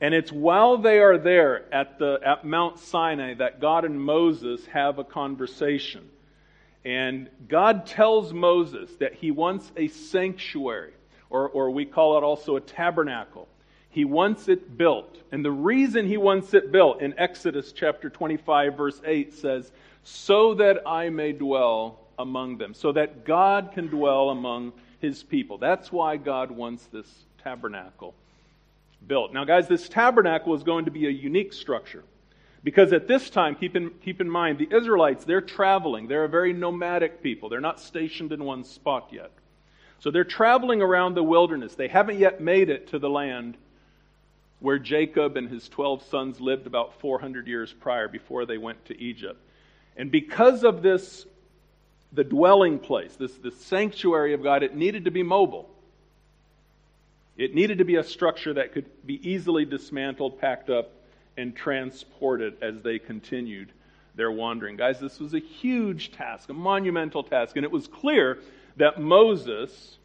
And 0.00 0.14
it's 0.14 0.32
while 0.32 0.78
they 0.78 0.98
are 1.00 1.18
there 1.18 1.72
at, 1.74 1.98
the, 1.98 2.18
at 2.24 2.44
Mount 2.44 2.78
Sinai 2.78 3.34
that 3.34 3.60
God 3.60 3.84
and 3.84 4.00
Moses 4.00 4.64
have 4.66 4.98
a 4.98 5.04
conversation. 5.04 6.08
And 6.84 7.28
God 7.48 7.84
tells 7.84 8.32
Moses 8.32 8.90
that 9.00 9.14
he 9.14 9.30
wants 9.30 9.70
a 9.76 9.88
sanctuary, 9.88 10.94
or, 11.28 11.50
or 11.50 11.70
we 11.70 11.84
call 11.84 12.16
it 12.16 12.24
also 12.24 12.56
a 12.56 12.60
tabernacle. 12.60 13.46
He 13.90 14.06
wants 14.06 14.48
it 14.48 14.78
built. 14.78 15.18
And 15.32 15.44
the 15.44 15.50
reason 15.50 16.06
he 16.06 16.16
wants 16.16 16.54
it 16.54 16.72
built 16.72 17.02
in 17.02 17.12
Exodus 17.18 17.72
chapter 17.72 18.08
25, 18.08 18.76
verse 18.76 19.00
8 19.04 19.34
says, 19.34 19.70
So 20.02 20.54
that 20.54 20.86
I 20.86 21.10
may 21.10 21.32
dwell 21.32 21.98
among 22.18 22.58
them, 22.58 22.74
so 22.74 22.92
that 22.92 23.24
God 23.24 23.70
can 23.72 23.88
dwell 23.88 24.30
among 24.30 24.72
his 25.00 25.22
people. 25.22 25.58
That's 25.58 25.90
why 25.90 26.16
God 26.16 26.50
wants 26.50 26.86
this 26.86 27.06
tabernacle 27.42 28.14
built. 29.06 29.32
Now, 29.32 29.44
guys, 29.44 29.68
this 29.68 29.88
tabernacle 29.88 30.54
is 30.54 30.62
going 30.62 30.84
to 30.84 30.90
be 30.90 31.06
a 31.06 31.10
unique 31.10 31.52
structure. 31.52 32.04
Because 32.62 32.92
at 32.92 33.08
this 33.08 33.30
time, 33.30 33.54
keep 33.54 33.74
in, 33.74 33.90
keep 34.04 34.20
in 34.20 34.28
mind, 34.28 34.58
the 34.58 34.68
Israelites, 34.74 35.24
they're 35.24 35.40
traveling. 35.40 36.08
They're 36.08 36.24
a 36.24 36.28
very 36.28 36.52
nomadic 36.52 37.22
people. 37.22 37.48
They're 37.48 37.60
not 37.60 37.80
stationed 37.80 38.32
in 38.32 38.44
one 38.44 38.64
spot 38.64 39.08
yet. 39.12 39.30
So 39.98 40.10
they're 40.10 40.24
traveling 40.24 40.82
around 40.82 41.14
the 41.14 41.22
wilderness. 41.22 41.74
They 41.74 41.88
haven't 41.88 42.18
yet 42.18 42.40
made 42.40 42.68
it 42.68 42.88
to 42.88 42.98
the 42.98 43.08
land 43.08 43.56
where 44.58 44.78
Jacob 44.78 45.38
and 45.38 45.48
his 45.48 45.68
12 45.70 46.02
sons 46.04 46.40
lived 46.40 46.66
about 46.66 47.00
400 47.00 47.48
years 47.48 47.72
prior 47.72 48.08
before 48.08 48.44
they 48.44 48.58
went 48.58 48.84
to 48.86 49.00
Egypt. 49.00 49.40
And 50.00 50.10
because 50.10 50.64
of 50.64 50.80
this, 50.80 51.26
the 52.14 52.24
dwelling 52.24 52.78
place, 52.78 53.14
this, 53.16 53.34
this 53.34 53.54
sanctuary 53.60 54.32
of 54.32 54.42
God, 54.42 54.62
it 54.62 54.74
needed 54.74 55.04
to 55.04 55.10
be 55.10 55.22
mobile. 55.22 55.68
It 57.36 57.54
needed 57.54 57.76
to 57.78 57.84
be 57.84 57.96
a 57.96 58.02
structure 58.02 58.54
that 58.54 58.72
could 58.72 58.86
be 59.04 59.20
easily 59.30 59.66
dismantled, 59.66 60.40
packed 60.40 60.70
up, 60.70 60.90
and 61.36 61.54
transported 61.54 62.62
as 62.62 62.80
they 62.80 62.98
continued 62.98 63.72
their 64.14 64.30
wandering. 64.30 64.76
Guys, 64.78 64.98
this 64.98 65.20
was 65.20 65.34
a 65.34 65.38
huge 65.38 66.12
task, 66.12 66.48
a 66.48 66.54
monumental 66.54 67.22
task, 67.22 67.56
and 67.56 67.64
it 67.66 67.70
was 67.70 67.86
clear 67.86 68.38
that 68.78 68.98
Moses 68.98 69.98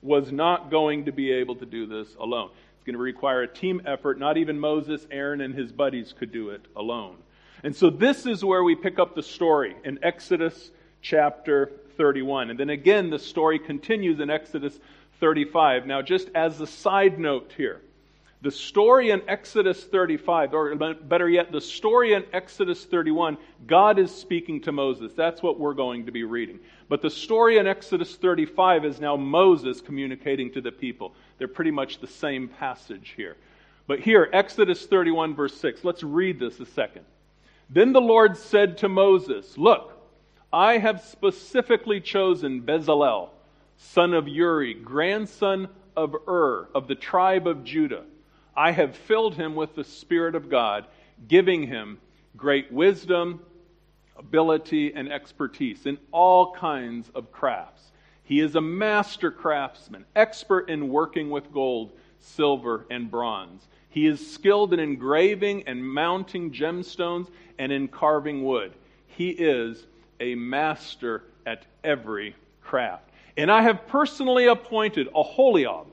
was 0.00 0.30
not 0.30 0.70
going 0.70 1.06
to 1.06 1.12
be 1.12 1.32
able 1.32 1.56
to 1.56 1.66
do 1.66 1.86
this 1.86 2.14
alone. 2.20 2.50
It's 2.76 2.84
going 2.84 2.94
to 2.94 3.02
require 3.02 3.42
a 3.42 3.48
team 3.48 3.82
effort. 3.84 4.16
Not 4.16 4.36
even 4.36 4.60
Moses, 4.60 5.04
Aaron, 5.10 5.40
and 5.40 5.56
his 5.56 5.72
buddies 5.72 6.14
could 6.16 6.30
do 6.30 6.50
it 6.50 6.64
alone. 6.76 7.16
And 7.62 7.74
so 7.74 7.90
this 7.90 8.26
is 8.26 8.44
where 8.44 8.64
we 8.64 8.74
pick 8.74 8.98
up 8.98 9.14
the 9.14 9.22
story 9.22 9.76
in 9.84 9.98
Exodus 10.02 10.70
chapter 11.02 11.72
31. 11.96 12.50
And 12.50 12.58
then 12.58 12.70
again, 12.70 13.10
the 13.10 13.18
story 13.18 13.58
continues 13.58 14.20
in 14.20 14.30
Exodus 14.30 14.78
35. 15.20 15.86
Now, 15.86 16.02
just 16.02 16.30
as 16.34 16.60
a 16.60 16.66
side 16.66 17.18
note 17.18 17.52
here, 17.56 17.82
the 18.42 18.50
story 18.50 19.10
in 19.10 19.20
Exodus 19.28 19.84
35, 19.84 20.54
or 20.54 20.74
better 20.74 21.28
yet, 21.28 21.52
the 21.52 21.60
story 21.60 22.14
in 22.14 22.24
Exodus 22.32 22.86
31, 22.86 23.36
God 23.66 23.98
is 23.98 24.14
speaking 24.14 24.62
to 24.62 24.72
Moses. 24.72 25.12
That's 25.14 25.42
what 25.42 25.60
we're 25.60 25.74
going 25.74 26.06
to 26.06 26.12
be 26.12 26.24
reading. 26.24 26.58
But 26.88 27.02
the 27.02 27.10
story 27.10 27.58
in 27.58 27.66
Exodus 27.66 28.16
35 28.16 28.86
is 28.86 28.98
now 28.98 29.14
Moses 29.16 29.82
communicating 29.82 30.50
to 30.52 30.62
the 30.62 30.72
people. 30.72 31.12
They're 31.36 31.48
pretty 31.48 31.70
much 31.70 32.00
the 32.00 32.06
same 32.06 32.48
passage 32.48 33.12
here. 33.14 33.36
But 33.86 34.00
here, 34.00 34.30
Exodus 34.32 34.86
31, 34.86 35.34
verse 35.34 35.54
6, 35.60 35.84
let's 35.84 36.02
read 36.02 36.40
this 36.40 36.58
a 36.60 36.66
second. 36.66 37.04
Then 37.72 37.92
the 37.92 38.00
Lord 38.00 38.36
said 38.36 38.78
to 38.78 38.88
Moses, 38.88 39.56
Look, 39.56 39.92
I 40.52 40.78
have 40.78 41.02
specifically 41.02 42.00
chosen 42.00 42.62
Bezalel 42.62 43.30
son 43.76 44.12
of 44.12 44.28
Uri, 44.28 44.74
grandson 44.74 45.68
of 45.96 46.14
Ur, 46.28 46.68
of 46.74 46.86
the 46.86 46.94
tribe 46.94 47.46
of 47.46 47.64
Judah. 47.64 48.04
I 48.54 48.72
have 48.72 48.94
filled 48.94 49.36
him 49.36 49.54
with 49.54 49.74
the 49.74 49.84
Spirit 49.84 50.34
of 50.34 50.50
God, 50.50 50.84
giving 51.28 51.66
him 51.66 51.98
great 52.36 52.70
wisdom, 52.70 53.40
ability, 54.18 54.92
and 54.94 55.10
expertise 55.10 55.86
in 55.86 55.96
all 56.12 56.52
kinds 56.52 57.10
of 57.14 57.32
crafts. 57.32 57.92
He 58.22 58.40
is 58.40 58.54
a 58.54 58.60
master 58.60 59.30
craftsman, 59.30 60.04
expert 60.14 60.68
in 60.68 60.88
working 60.90 61.30
with 61.30 61.52
gold, 61.52 61.92
silver, 62.18 62.86
and 62.90 63.10
bronze. 63.10 63.66
He 63.90 64.06
is 64.06 64.32
skilled 64.32 64.72
in 64.72 64.80
engraving 64.80 65.64
and 65.66 65.84
mounting 65.84 66.52
gemstones 66.52 67.28
and 67.58 67.70
in 67.72 67.88
carving 67.88 68.44
wood. 68.44 68.72
He 69.06 69.30
is 69.30 69.84
a 70.20 70.34
master 70.36 71.24
at 71.44 71.66
every 71.82 72.34
craft. 72.62 73.10
And 73.36 73.50
I 73.50 73.62
have 73.62 73.86
personally 73.88 74.46
appointed 74.46 75.08
Aholiab, 75.14 75.86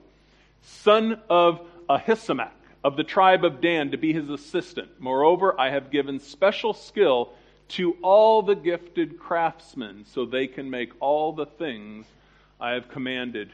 son 0.61 1.19
of 1.29 1.61
Ahisamach, 1.89 2.51
of 2.83 2.97
the 2.97 3.03
tribe 3.03 3.43
of 3.43 3.61
Dan, 3.61 3.91
to 3.91 3.97
be 3.97 4.13
his 4.13 4.29
assistant. 4.29 4.89
Moreover, 4.99 5.59
I 5.59 5.71
have 5.71 5.91
given 5.91 6.19
special 6.19 6.73
skill 6.73 7.33
to 7.69 7.97
all 8.01 8.41
the 8.41 8.55
gifted 8.55 9.19
craftsmen 9.19 10.05
so 10.05 10.25
they 10.25 10.47
can 10.47 10.69
make 10.69 10.91
all 10.99 11.33
the 11.33 11.45
things 11.45 12.05
I 12.59 12.71
have 12.71 12.89
commanded 12.89 13.51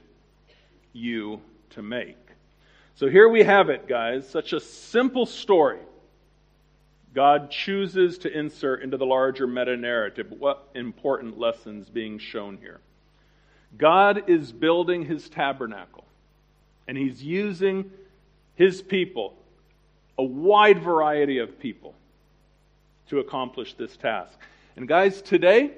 you 0.91 1.41
to 1.71 1.81
make. 1.81 2.22
So 2.95 3.09
here 3.09 3.27
we 3.27 3.43
have 3.43 3.69
it, 3.69 3.87
guys. 3.87 4.29
Such 4.29 4.53
a 4.53 4.59
simple 4.59 5.25
story. 5.25 5.79
God 7.13 7.51
chooses 7.51 8.19
to 8.19 8.31
insert 8.31 8.83
into 8.83 8.97
the 8.97 9.05
larger 9.05 9.47
meta 9.47 9.77
narrative 9.77 10.31
what 10.37 10.67
important 10.75 11.39
lessons 11.39 11.89
being 11.89 12.19
shown 12.19 12.57
here. 12.57 12.79
God 13.77 14.29
is 14.29 14.51
building 14.51 15.05
his 15.05 15.29
tabernacle, 15.29 16.05
and 16.87 16.97
he's 16.97 17.23
using 17.23 17.91
his 18.55 18.81
people, 18.81 19.35
a 20.17 20.23
wide 20.23 20.79
variety 20.79 21.39
of 21.39 21.59
people, 21.59 21.95
to 23.09 23.19
accomplish 23.19 23.73
this 23.73 23.97
task. 23.97 24.37
And 24.75 24.87
guys, 24.87 25.21
today, 25.21 25.71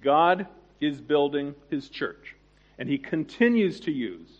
God 0.00 0.46
is 0.80 1.00
building 1.00 1.54
his 1.68 1.88
church, 1.88 2.36
and 2.78 2.88
he 2.88 2.98
continues 2.98 3.80
to 3.80 3.92
use 3.92 4.39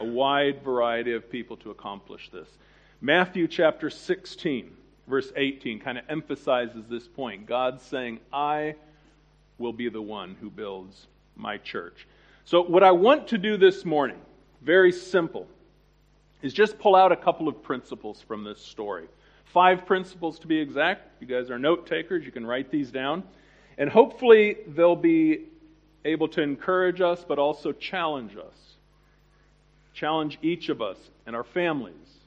a 0.00 0.04
wide 0.04 0.62
variety 0.62 1.12
of 1.12 1.30
people 1.30 1.56
to 1.58 1.70
accomplish 1.70 2.30
this. 2.30 2.48
Matthew 3.00 3.46
chapter 3.46 3.90
16, 3.90 4.70
verse 5.06 5.32
18, 5.36 5.80
kind 5.80 5.98
of 5.98 6.04
emphasizes 6.08 6.84
this 6.88 7.06
point. 7.06 7.46
God's 7.46 7.82
saying, 7.82 8.20
I 8.32 8.74
will 9.58 9.72
be 9.72 9.88
the 9.88 10.02
one 10.02 10.36
who 10.40 10.50
builds 10.50 11.06
my 11.36 11.58
church. 11.58 12.06
So, 12.44 12.62
what 12.62 12.82
I 12.82 12.92
want 12.92 13.28
to 13.28 13.38
do 13.38 13.56
this 13.56 13.84
morning, 13.84 14.18
very 14.62 14.92
simple, 14.92 15.46
is 16.42 16.52
just 16.52 16.78
pull 16.78 16.96
out 16.96 17.12
a 17.12 17.16
couple 17.16 17.48
of 17.48 17.62
principles 17.62 18.22
from 18.22 18.44
this 18.44 18.60
story. 18.60 19.06
Five 19.44 19.86
principles 19.86 20.38
to 20.40 20.46
be 20.46 20.58
exact. 20.58 21.20
You 21.20 21.26
guys 21.26 21.50
are 21.50 21.58
note 21.58 21.86
takers, 21.86 22.24
you 22.24 22.32
can 22.32 22.46
write 22.46 22.70
these 22.70 22.90
down. 22.90 23.22
And 23.76 23.88
hopefully, 23.88 24.56
they'll 24.68 24.96
be 24.96 25.44
able 26.04 26.28
to 26.28 26.42
encourage 26.42 27.00
us, 27.00 27.24
but 27.26 27.38
also 27.38 27.72
challenge 27.72 28.36
us. 28.36 28.67
Challenge 29.98 30.38
each 30.42 30.68
of 30.68 30.80
us 30.80 30.96
and 31.26 31.34
our 31.34 31.42
families 31.42 32.20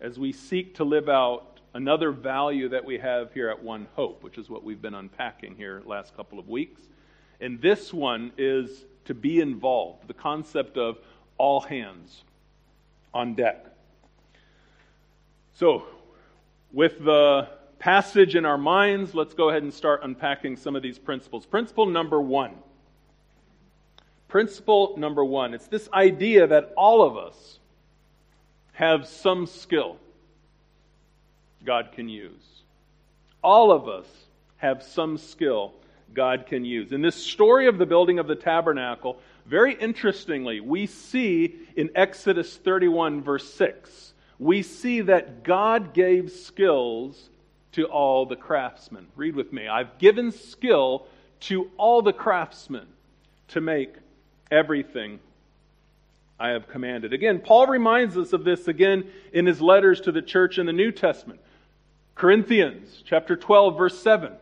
as 0.00 0.18
we 0.18 0.32
seek 0.32 0.76
to 0.76 0.84
live 0.84 1.10
out 1.10 1.60
another 1.74 2.10
value 2.10 2.70
that 2.70 2.86
we 2.86 2.96
have 2.96 3.34
here 3.34 3.50
at 3.50 3.62
One 3.62 3.86
Hope, 3.96 4.22
which 4.22 4.38
is 4.38 4.48
what 4.48 4.64
we've 4.64 4.80
been 4.80 4.94
unpacking 4.94 5.54
here 5.54 5.82
last 5.84 6.16
couple 6.16 6.38
of 6.38 6.48
weeks 6.48 6.80
And 7.38 7.60
this 7.60 7.92
one 7.92 8.32
is 8.38 8.86
to 9.04 9.12
be 9.12 9.40
involved, 9.40 10.08
the 10.08 10.14
concept 10.14 10.78
of 10.78 10.96
all 11.36 11.60
hands 11.60 12.24
on 13.12 13.34
deck. 13.34 13.66
So, 15.52 15.84
with 16.72 16.98
the 17.04 17.46
passage 17.78 18.36
in 18.36 18.46
our 18.46 18.56
minds, 18.56 19.14
let's 19.14 19.34
go 19.34 19.50
ahead 19.50 19.62
and 19.62 19.74
start 19.74 20.00
unpacking 20.02 20.56
some 20.56 20.74
of 20.74 20.82
these 20.82 20.98
principles. 20.98 21.44
Principle 21.44 21.84
number 21.84 22.22
one. 22.22 22.54
Principle 24.32 24.94
number 24.96 25.22
one. 25.22 25.52
It's 25.52 25.66
this 25.66 25.90
idea 25.92 26.46
that 26.46 26.72
all 26.74 27.02
of 27.02 27.18
us 27.18 27.58
have 28.72 29.06
some 29.06 29.44
skill 29.44 29.98
God 31.66 31.90
can 31.94 32.08
use. 32.08 32.62
All 33.44 33.70
of 33.70 33.90
us 33.90 34.06
have 34.56 34.82
some 34.82 35.18
skill 35.18 35.74
God 36.14 36.46
can 36.46 36.64
use. 36.64 36.92
In 36.92 37.02
this 37.02 37.14
story 37.14 37.66
of 37.66 37.76
the 37.76 37.84
building 37.84 38.18
of 38.18 38.26
the 38.26 38.34
tabernacle, 38.34 39.20
very 39.44 39.74
interestingly, 39.74 40.60
we 40.60 40.86
see 40.86 41.54
in 41.76 41.90
Exodus 41.94 42.56
31, 42.56 43.20
verse 43.20 43.52
6, 43.52 44.14
we 44.38 44.62
see 44.62 45.02
that 45.02 45.42
God 45.42 45.92
gave 45.92 46.32
skills 46.32 47.28
to 47.72 47.84
all 47.84 48.24
the 48.24 48.36
craftsmen. 48.36 49.08
Read 49.14 49.36
with 49.36 49.52
me. 49.52 49.68
I've 49.68 49.98
given 49.98 50.32
skill 50.32 51.06
to 51.40 51.70
all 51.76 52.00
the 52.00 52.14
craftsmen 52.14 52.86
to 53.48 53.60
make 53.60 53.96
everything 54.52 55.18
I 56.38 56.50
have 56.50 56.68
commanded. 56.68 57.12
Again, 57.12 57.40
Paul 57.40 57.66
reminds 57.66 58.16
us 58.16 58.32
of 58.32 58.44
this 58.44 58.68
again 58.68 59.10
in 59.32 59.46
his 59.46 59.60
letters 59.60 60.02
to 60.02 60.12
the 60.12 60.22
church 60.22 60.58
in 60.58 60.66
the 60.66 60.72
New 60.72 60.92
Testament. 60.92 61.40
Corinthians 62.14 63.02
chapter 63.06 63.34
12 63.34 63.78
verse 63.78 63.98
7. 64.00 64.32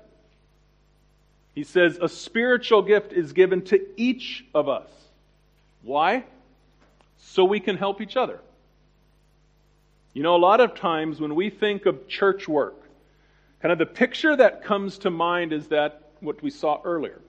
He 1.55 1.64
says 1.64 1.99
a 2.00 2.09
spiritual 2.09 2.83
gift 2.83 3.12
is 3.12 3.33
given 3.33 3.62
to 3.67 3.81
each 3.97 4.45
of 4.55 4.69
us. 4.69 4.88
Why? 5.83 6.25
So 7.19 7.45
we 7.45 7.61
can 7.61 7.76
help 7.76 8.00
each 8.00 8.17
other. 8.17 8.40
You 10.12 10.23
know, 10.23 10.35
a 10.35 10.38
lot 10.38 10.61
of 10.61 10.75
times 10.75 11.21
when 11.21 11.35
we 11.35 11.50
think 11.50 11.87
of 11.87 12.09
church 12.09 12.49
work, 12.49 12.83
kind 13.62 13.71
of 13.71 13.79
the 13.79 13.87
picture 13.87 14.35
that 14.35 14.64
comes 14.64 14.99
to 14.99 15.11
mind 15.11 15.52
is 15.52 15.69
that 15.69 16.11
what 16.21 16.43
we 16.43 16.50
saw 16.50 16.81
earlier 16.83 17.21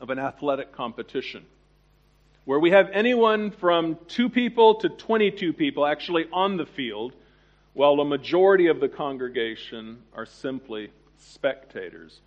of 0.00 0.10
an 0.10 0.18
athletic 0.18 0.72
competition 0.72 1.44
where 2.46 2.60
we 2.60 2.70
have 2.70 2.88
anyone 2.92 3.50
from 3.50 3.98
two 4.06 4.30
people 4.30 4.76
to 4.76 4.88
22 4.88 5.52
people 5.52 5.84
actually 5.84 6.26
on 6.32 6.56
the 6.56 6.64
field, 6.64 7.12
while 7.74 8.00
a 8.00 8.04
majority 8.04 8.68
of 8.68 8.80
the 8.80 8.88
congregation 8.88 9.98
are 10.14 10.24
simply 10.24 10.90
spectators. 11.18 12.20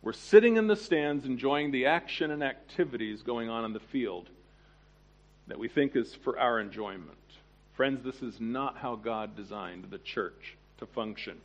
We're 0.00 0.12
sitting 0.12 0.56
in 0.56 0.68
the 0.68 0.76
stands 0.76 1.24
enjoying 1.24 1.72
the 1.72 1.86
action 1.86 2.30
and 2.30 2.42
activities 2.42 3.22
going 3.22 3.48
on 3.50 3.64
in 3.64 3.72
the 3.72 3.80
field 3.80 4.28
that 5.48 5.58
we 5.58 5.68
think 5.68 5.96
is 5.96 6.14
for 6.14 6.38
our 6.38 6.60
enjoyment. 6.60 7.18
Friends, 7.72 8.04
this 8.04 8.22
is 8.22 8.40
not 8.40 8.78
how 8.78 8.94
God 8.94 9.36
designed 9.36 9.86
the 9.90 9.98
church 9.98 10.56
to 10.78 10.86
function. 10.86 11.38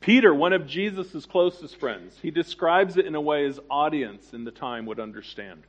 Peter, 0.00 0.34
one 0.34 0.52
of 0.52 0.66
Jesus' 0.66 1.24
closest 1.24 1.76
friends, 1.76 2.18
he 2.20 2.30
describes 2.30 2.98
it 2.98 3.06
in 3.06 3.14
a 3.14 3.20
way 3.20 3.46
his 3.46 3.58
audience 3.70 4.34
in 4.34 4.44
the 4.44 4.50
time 4.50 4.84
would 4.84 5.00
understand. 5.00 5.62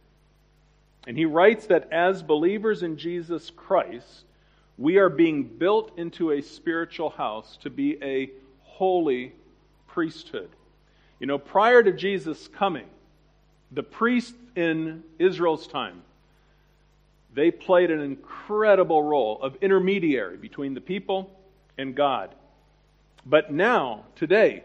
And 1.08 1.18
he 1.18 1.26
writes 1.26 1.68
that 1.68 1.92
as 1.92 2.24
believers 2.24 2.84
in 2.84 2.98
Jesus 2.98 3.52
Christ, 3.56 4.26
we 4.78 4.98
are 4.98 5.10
being 5.10 5.44
built 5.44 5.98
into 5.98 6.32
a 6.32 6.42
spiritual 6.42 7.10
house 7.10 7.58
to 7.62 7.70
be 7.70 7.98
a 8.04 8.32
holy 8.64 9.34
priesthood. 9.88 10.50
You 11.20 11.28
know, 11.28 11.38
prior 11.38 11.82
to 11.82 11.94
Jesus 11.94 12.48
coming, 12.48 12.88
the 13.72 13.84
priests 13.84 14.34
in 14.56 15.04
Israel's 15.20 15.68
time, 15.68 16.02
they 17.34 17.52
played 17.52 17.92
an 17.92 18.00
incredible 18.00 19.04
role 19.04 19.42
of 19.42 19.56
intermediary 19.62 20.38
between 20.38 20.74
the 20.74 20.82
people 20.82 21.30
and 21.78 21.96
God. 21.96 22.34
But 23.26 23.52
now, 23.52 24.06
today, 24.16 24.64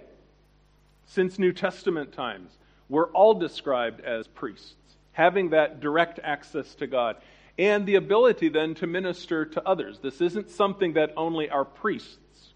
since 1.07 1.39
New 1.39 1.53
Testament 1.53 2.13
times, 2.13 2.51
we're 2.89 3.11
all 3.11 3.35
described 3.35 4.01
as 4.03 4.27
priests, 4.29 4.75
having 5.21 5.51
that 5.51 5.81
direct 5.81 6.19
access 6.25 6.75
to 6.77 6.87
God 6.87 7.17
and 7.59 7.85
the 7.85 7.97
ability 7.97 8.49
then 8.49 8.75
to 8.77 8.87
minister 8.87 9.45
to 9.45 9.63
others. 9.69 9.99
This 9.99 10.23
isn't 10.23 10.49
something 10.49 10.95
that 10.95 11.13
only 11.15 11.51
our 11.51 11.67
priests 11.67 12.55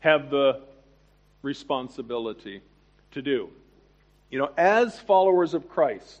have 0.00 0.28
the 0.28 0.60
responsibility 1.42 2.62
to 3.12 3.22
do. 3.22 3.48
You 4.28 4.40
know, 4.40 4.50
as 4.56 4.98
followers 4.98 5.54
of 5.54 5.68
Christ, 5.68 6.20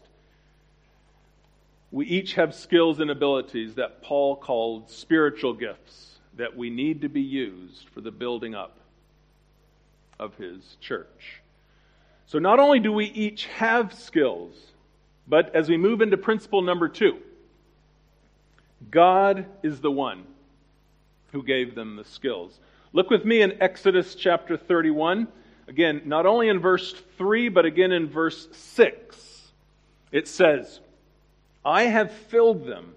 we 1.90 2.06
each 2.06 2.34
have 2.34 2.54
skills 2.54 3.00
and 3.00 3.10
abilities 3.10 3.74
that 3.74 4.00
Paul 4.00 4.36
called 4.36 4.88
spiritual 4.88 5.54
gifts 5.54 6.20
that 6.36 6.56
we 6.56 6.70
need 6.70 7.00
to 7.00 7.08
be 7.08 7.20
used 7.20 7.88
for 7.88 8.00
the 8.00 8.12
building 8.12 8.54
up 8.54 8.78
of 10.20 10.36
his 10.36 10.76
church. 10.80 11.42
So 12.26 12.38
not 12.38 12.60
only 12.60 12.78
do 12.78 12.92
we 12.92 13.06
each 13.06 13.46
have 13.46 13.92
skills, 13.92 14.54
but 15.28 15.54
as 15.54 15.68
we 15.68 15.76
move 15.76 16.00
into 16.00 16.16
principle 16.16 16.62
number 16.62 16.88
two, 16.88 17.18
God 18.90 19.46
is 19.62 19.80
the 19.80 19.90
one 19.90 20.24
who 21.32 21.42
gave 21.42 21.74
them 21.74 21.96
the 21.96 22.04
skills. 22.04 22.58
Look 22.92 23.10
with 23.10 23.24
me 23.24 23.42
in 23.42 23.60
Exodus 23.60 24.14
chapter 24.14 24.56
31. 24.56 25.28
Again, 25.66 26.02
not 26.06 26.24
only 26.24 26.48
in 26.48 26.58
verse 26.60 26.94
3, 27.18 27.50
but 27.50 27.66
again 27.66 27.92
in 27.92 28.08
verse 28.08 28.48
6. 28.52 29.52
It 30.10 30.26
says, 30.26 30.80
I 31.64 31.82
have 31.82 32.10
filled 32.10 32.66
them. 32.66 32.94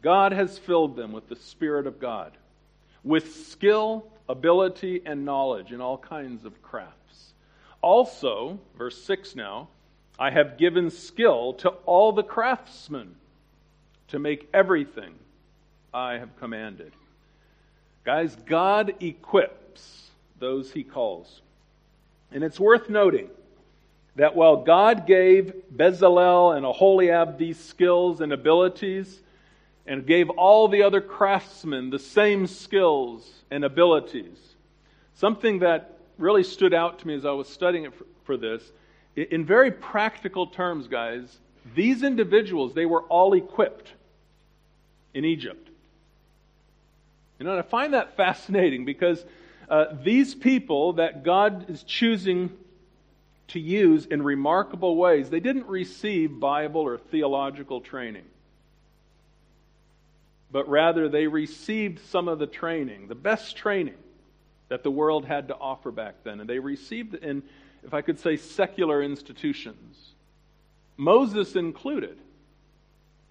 God 0.00 0.30
has 0.30 0.58
filled 0.58 0.94
them 0.94 1.10
with 1.10 1.28
the 1.28 1.34
Spirit 1.34 1.88
of 1.88 1.98
God, 1.98 2.32
with 3.02 3.46
skill 3.48 4.06
ability, 4.28 5.02
and 5.04 5.24
knowledge 5.24 5.72
in 5.72 5.80
all 5.80 5.98
kinds 5.98 6.44
of 6.44 6.60
crafts. 6.62 7.32
Also, 7.80 8.58
verse 8.76 9.02
6 9.04 9.34
now, 9.34 9.68
I 10.18 10.30
have 10.30 10.58
given 10.58 10.90
skill 10.90 11.54
to 11.54 11.68
all 11.86 12.12
the 12.12 12.22
craftsmen 12.22 13.14
to 14.08 14.18
make 14.18 14.48
everything 14.52 15.14
I 15.94 16.14
have 16.14 16.36
commanded. 16.38 16.92
Guys, 18.04 18.36
God 18.46 18.94
equips 19.00 20.10
those 20.38 20.72
he 20.72 20.82
calls. 20.82 21.40
And 22.32 22.42
it's 22.42 22.58
worth 22.58 22.88
noting 22.88 23.28
that 24.16 24.34
while 24.34 24.56
God 24.56 25.06
gave 25.06 25.52
Bezalel 25.74 26.56
and 26.56 26.66
Aholiab 26.66 27.38
these 27.38 27.58
skills 27.58 28.20
and 28.20 28.32
abilities, 28.32 29.20
and 29.88 30.06
gave 30.06 30.28
all 30.30 30.68
the 30.68 30.82
other 30.82 31.00
craftsmen 31.00 31.88
the 31.88 31.98
same 31.98 32.46
skills 32.46 33.26
and 33.50 33.64
abilities. 33.64 34.38
Something 35.14 35.60
that 35.60 35.98
really 36.18 36.44
stood 36.44 36.74
out 36.74 36.98
to 36.98 37.06
me 37.08 37.14
as 37.14 37.24
I 37.24 37.30
was 37.30 37.48
studying 37.48 37.84
it 37.84 37.94
for, 37.94 38.04
for 38.24 38.36
this, 38.36 38.62
in 39.22 39.44
very 39.44 39.70
practical 39.70 40.46
terms, 40.46 40.88
guys, 40.88 41.38
these 41.74 42.02
individuals, 42.02 42.74
they 42.74 42.86
were 42.86 43.02
all 43.02 43.34
equipped 43.34 43.92
in 45.14 45.24
Egypt. 45.24 45.68
You 47.38 47.44
know, 47.44 47.52
and 47.52 47.60
I 47.60 47.62
find 47.62 47.94
that 47.94 48.16
fascinating 48.16 48.84
because 48.84 49.24
uh, 49.68 49.86
these 50.02 50.34
people 50.34 50.94
that 50.94 51.24
God 51.24 51.70
is 51.70 51.82
choosing 51.82 52.50
to 53.48 53.60
use 53.60 54.06
in 54.06 54.22
remarkable 54.22 54.96
ways, 54.96 55.30
they 55.30 55.40
didn't 55.40 55.66
receive 55.66 56.38
Bible 56.38 56.82
or 56.82 56.98
theological 56.98 57.80
training 57.80 58.24
but 60.50 60.68
rather 60.68 61.08
they 61.08 61.26
received 61.26 62.00
some 62.10 62.28
of 62.28 62.38
the 62.38 62.46
training, 62.46 63.08
the 63.08 63.14
best 63.14 63.56
training 63.56 63.94
that 64.68 64.82
the 64.82 64.90
world 64.90 65.24
had 65.24 65.48
to 65.48 65.56
offer 65.56 65.90
back 65.90 66.16
then. 66.24 66.40
And 66.40 66.48
they 66.48 66.58
received 66.58 67.14
it 67.14 67.22
in, 67.22 67.42
if 67.84 67.94
I 67.94 68.02
could 68.02 68.18
say, 68.18 68.36
secular 68.36 69.02
institutions, 69.02 70.12
Moses 70.96 71.56
included. 71.56 72.18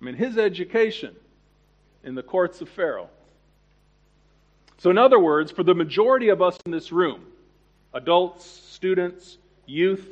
I 0.01 0.05
mean, 0.05 0.15
his 0.15 0.38
education 0.38 1.15
in 2.03 2.15
the 2.15 2.23
courts 2.23 2.62
of 2.62 2.69
Pharaoh. 2.69 3.10
So, 4.77 4.89
in 4.89 4.97
other 4.97 5.19
words, 5.19 5.51
for 5.51 5.63
the 5.63 5.73
majority 5.73 6.29
of 6.29 6.41
us 6.41 6.57
in 6.65 6.71
this 6.71 6.91
room, 6.91 7.25
adults, 7.93 8.45
students, 8.45 9.38
youth, 9.65 10.07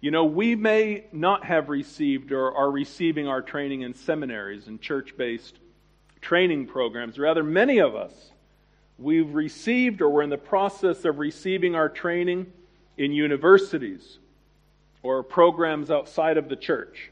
you 0.00 0.10
know, 0.10 0.24
we 0.24 0.54
may 0.54 1.04
not 1.12 1.44
have 1.44 1.68
received 1.68 2.32
or 2.32 2.54
are 2.54 2.70
receiving 2.70 3.28
our 3.28 3.40
training 3.40 3.82
in 3.82 3.94
seminaries 3.94 4.66
and 4.66 4.80
church 4.80 5.16
based 5.16 5.56
training 6.20 6.66
programs. 6.66 7.18
Rather, 7.18 7.42
many 7.42 7.78
of 7.78 7.94
us, 7.94 8.12
we've 8.98 9.34
received 9.34 10.02
or 10.02 10.10
we're 10.10 10.22
in 10.22 10.30
the 10.30 10.36
process 10.36 11.04
of 11.04 11.18
receiving 11.18 11.74
our 11.74 11.88
training 11.88 12.52
in 12.96 13.12
universities 13.12 14.18
or 15.02 15.22
programs 15.22 15.90
outside 15.90 16.36
of 16.36 16.48
the 16.48 16.56
church. 16.56 17.10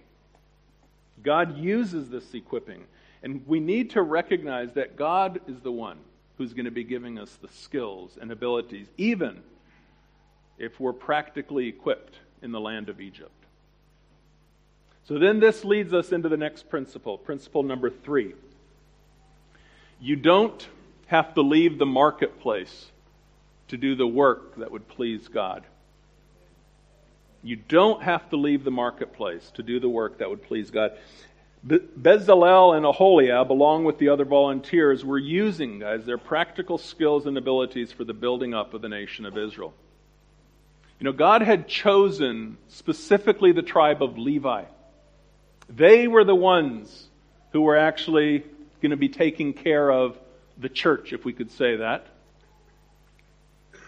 God 1.22 1.56
uses 1.56 2.10
this 2.10 2.34
equipping. 2.34 2.84
And 3.22 3.46
we 3.46 3.58
need 3.58 3.90
to 3.90 4.02
recognize 4.02 4.74
that 4.74 4.96
God 4.96 5.40
is 5.48 5.60
the 5.60 5.72
one 5.72 5.96
who's 6.36 6.52
going 6.52 6.66
to 6.66 6.70
be 6.70 6.84
giving 6.84 7.18
us 7.18 7.38
the 7.40 7.48
skills 7.48 8.18
and 8.20 8.30
abilities, 8.30 8.86
even 8.98 9.42
if 10.58 10.78
we're 10.78 10.92
practically 10.92 11.66
equipped 11.68 12.16
in 12.42 12.52
the 12.52 12.60
land 12.60 12.90
of 12.90 13.00
Egypt. 13.00 13.30
So 15.08 15.18
then 15.18 15.40
this 15.40 15.64
leads 15.64 15.94
us 15.94 16.12
into 16.12 16.28
the 16.28 16.36
next 16.36 16.68
principle, 16.68 17.16
principle 17.16 17.62
number 17.62 17.88
three. 17.88 18.34
You 20.00 20.16
don't 20.16 20.66
have 21.06 21.34
to 21.34 21.42
leave 21.42 21.78
the 21.78 21.86
marketplace 21.86 22.90
to 23.68 23.76
do 23.76 23.94
the 23.94 24.06
work 24.06 24.56
that 24.56 24.70
would 24.70 24.86
please 24.88 25.28
God. 25.28 25.64
You 27.44 27.56
don't 27.56 28.02
have 28.02 28.30
to 28.30 28.36
leave 28.36 28.64
the 28.64 28.70
marketplace 28.70 29.52
to 29.54 29.62
do 29.62 29.78
the 29.78 29.88
work 29.88 30.18
that 30.18 30.30
would 30.30 30.42
please 30.42 30.70
God. 30.70 30.92
Bezalel 31.66 32.74
and 32.74 32.86
Aholiab, 32.86 33.52
along 33.52 33.84
with 33.84 33.98
the 33.98 34.08
other 34.08 34.24
volunteers, 34.24 35.04
were 35.04 35.18
using, 35.18 35.78
guys, 35.78 36.06
their 36.06 36.18
practical 36.18 36.78
skills 36.78 37.26
and 37.26 37.36
abilities 37.36 37.92
for 37.92 38.04
the 38.04 38.14
building 38.14 38.54
up 38.54 38.72
of 38.72 38.80
the 38.80 38.88
nation 38.88 39.26
of 39.26 39.36
Israel. 39.36 39.74
You 40.98 41.04
know, 41.04 41.12
God 41.12 41.42
had 41.42 41.68
chosen 41.68 42.56
specifically 42.68 43.52
the 43.52 43.62
tribe 43.62 44.02
of 44.02 44.16
Levi. 44.16 44.64
They 45.68 46.08
were 46.08 46.24
the 46.24 46.34
ones 46.34 47.08
who 47.52 47.60
were 47.60 47.76
actually 47.76 48.44
going 48.80 48.90
to 48.90 48.96
be 48.96 49.10
taking 49.10 49.52
care 49.52 49.90
of 49.90 50.18
the 50.56 50.70
church, 50.70 51.12
if 51.12 51.24
we 51.26 51.34
could 51.34 51.50
say 51.50 51.76
that. 51.76 52.06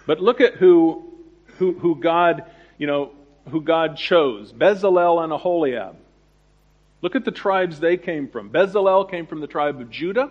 But 0.07 0.21
look 0.21 0.41
at 0.41 0.55
who, 0.55 1.11
who, 1.59 1.73
who 1.73 1.97
God, 1.97 2.45
you 2.77 2.87
know, 2.87 3.13
who 3.51 3.61
God 3.61 3.97
chose 3.97 4.53
Bezalel 4.53 5.23
and 5.23 5.33
Aholiab. 5.33 5.97
Look 7.03 7.15
at 7.15 7.25
the 7.25 7.31
tribes 7.31 7.79
they 7.79 7.97
came 7.97 8.29
from. 8.29 8.51
Bezalel 8.51 9.11
came 9.11 9.27
from 9.27 9.41
the 9.41 9.47
tribe 9.47 9.81
of 9.81 9.91
Judah. 9.91 10.31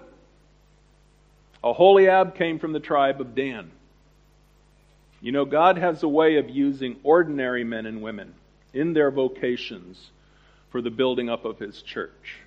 Aholiab 1.63 2.35
came 2.35 2.59
from 2.59 2.73
the 2.73 2.79
tribe 2.79 3.21
of 3.21 3.35
Dan. 3.35 3.71
You 5.21 5.31
know, 5.31 5.45
God 5.45 5.77
has 5.77 6.03
a 6.03 6.07
way 6.07 6.37
of 6.37 6.49
using 6.49 6.97
ordinary 7.03 7.63
men 7.63 7.85
and 7.85 8.01
women 8.01 8.33
in 8.73 8.93
their 8.93 9.09
vocations 9.09 10.11
for 10.69 10.81
the 10.81 10.91
building 10.91 11.29
up 11.29 11.45
of 11.45 11.57
his 11.57 11.81
church. 11.81 12.39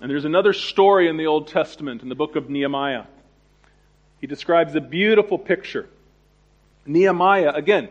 And 0.00 0.10
there's 0.10 0.24
another 0.24 0.52
story 0.52 1.08
in 1.08 1.16
the 1.16 1.26
Old 1.26 1.48
Testament, 1.48 2.02
in 2.02 2.08
the 2.08 2.14
book 2.14 2.36
of 2.36 2.48
Nehemiah. 2.48 3.04
He 4.20 4.26
describes 4.26 4.74
a 4.74 4.80
beautiful 4.80 5.38
picture. 5.38 5.88
Nehemiah, 6.86 7.50
again, 7.50 7.88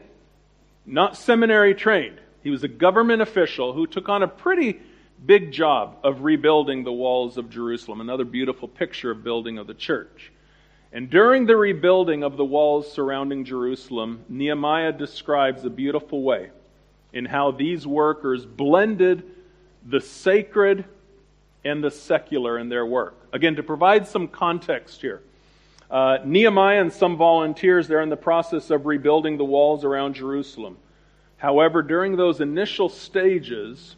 not 0.87 1.17
seminary 1.17 1.75
trained. 1.75 2.19
He 2.41 2.49
was 2.49 2.63
a 2.63 2.69
government 2.69 3.21
official 3.21 3.73
who 3.73 3.85
took 3.85 4.09
on 4.09 4.23
a 4.23 4.27
pretty 4.27 4.79
big 5.25 5.51
job 5.51 5.97
of 6.03 6.21
rebuilding 6.21 6.83
the 6.83 6.93
walls 6.93 7.37
of 7.37 7.49
Jerusalem. 7.49 8.01
Another 8.01 8.23
beautiful 8.25 8.67
picture 8.67 9.11
of 9.11 9.23
building 9.23 9.57
of 9.57 9.67
the 9.67 9.73
church. 9.73 10.31
And 10.93 11.09
during 11.09 11.45
the 11.45 11.57
rebuilding 11.57 12.23
of 12.23 12.37
the 12.37 12.45
walls 12.45 12.91
surrounding 12.91 13.43
Jerusalem, 13.43 14.23
Nehemiah 14.29 14.93
describes 14.93 15.65
a 15.65 15.69
beautiful 15.69 16.23
way 16.23 16.51
in 17.11 17.25
how 17.25 17.51
these 17.51 17.85
workers 17.85 18.45
blended 18.45 19.23
the 19.85 19.99
sacred 19.99 20.85
and 21.65 21.83
the 21.83 21.91
secular 21.91 22.57
in 22.57 22.69
their 22.69 22.85
work. 22.85 23.15
Again, 23.33 23.57
to 23.57 23.63
provide 23.63 24.07
some 24.07 24.27
context 24.27 25.01
here, 25.01 25.21
uh, 25.89 26.17
Nehemiah 26.25 26.81
and 26.81 26.91
some 26.91 27.15
volunteers, 27.15 27.87
they're 27.87 28.01
in 28.01 28.09
the 28.09 28.17
process 28.17 28.69
of 28.71 28.85
rebuilding 28.85 29.37
the 29.37 29.45
walls 29.45 29.85
around 29.85 30.15
Jerusalem. 30.15 30.77
However, 31.37 31.81
during 31.81 32.17
those 32.17 32.41
initial 32.41 32.89
stages, 32.89 33.95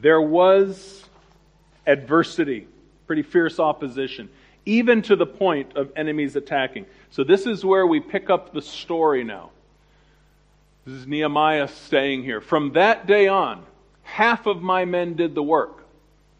there 0.00 0.20
was 0.20 1.04
adversity, 1.86 2.68
pretty 3.06 3.22
fierce 3.22 3.58
opposition, 3.58 4.28
even 4.64 5.02
to 5.02 5.16
the 5.16 5.26
point 5.26 5.76
of 5.76 5.90
enemies 5.96 6.36
attacking. 6.36 6.86
So, 7.10 7.24
this 7.24 7.46
is 7.46 7.64
where 7.64 7.86
we 7.86 7.98
pick 7.98 8.30
up 8.30 8.52
the 8.52 8.62
story 8.62 9.24
now. 9.24 9.50
This 10.84 10.94
is 10.94 11.06
Nehemiah 11.06 11.68
staying 11.68 12.22
here. 12.22 12.40
From 12.40 12.72
that 12.74 13.06
day 13.06 13.26
on, 13.26 13.64
half 14.02 14.46
of 14.46 14.62
my 14.62 14.84
men 14.84 15.14
did 15.14 15.34
the 15.34 15.42
work, 15.42 15.84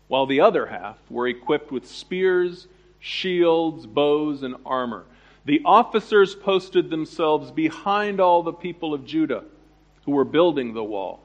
while 0.07 0.27
the 0.27 0.41
other 0.41 0.67
half 0.67 0.99
were 1.11 1.27
equipped 1.27 1.73
with 1.73 1.87
spears 1.89 2.69
shields, 3.01 3.87
bows, 3.87 4.43
and 4.43 4.57
armor. 4.67 5.05
The 5.45 5.63
officers 5.65 6.35
posted 6.35 6.91
themselves 6.91 7.51
behind 7.51 8.21
all 8.21 8.43
the 8.43 8.53
people 8.53 8.93
of 8.93 9.07
Judah 9.07 9.45
who 10.05 10.13
were 10.13 10.25
building 10.25 10.75
the 10.75 10.85
wall. 10.85 11.21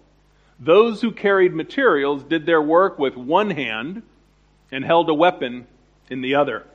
Those 0.59 1.01
who 1.01 1.11
carried 1.11 1.53
materials 1.53 2.23
did 2.23 2.45
their 2.45 2.61
work 2.61 2.97
with 2.99 3.17
one 3.17 3.49
hand 3.49 4.03
and 4.71 4.85
held 4.85 5.09
a 5.09 5.13
weapon 5.13 5.67
in 6.09 6.21
the 6.21 6.35
other. 6.35 6.65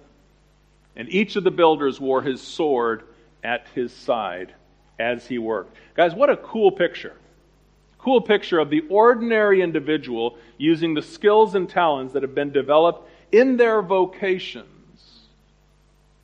And 0.96 1.08
each 1.08 1.37
of 1.37 1.44
the 1.44 1.50
builders 1.50 2.00
wore 2.00 2.22
his 2.22 2.40
sword 2.40 3.04
at 3.42 3.66
his 3.74 3.92
side 3.92 4.52
as 4.98 5.26
he 5.26 5.38
worked. 5.38 5.76
Guys, 5.94 6.14
what 6.14 6.30
a 6.30 6.37
cool 6.37 6.72
picture. 6.72 7.14
Cool 7.98 8.20
picture 8.20 8.58
of 8.58 8.70
the 8.70 8.82
ordinary 8.88 9.62
individual 9.62 10.37
using 10.56 10.94
the 10.94 11.02
skills 11.02 11.54
and 11.54 11.68
talents 11.68 12.12
that 12.12 12.22
have 12.22 12.34
been 12.34 12.52
developed 12.52 13.08
in 13.32 13.56
their 13.56 13.80
vocation 13.80 14.64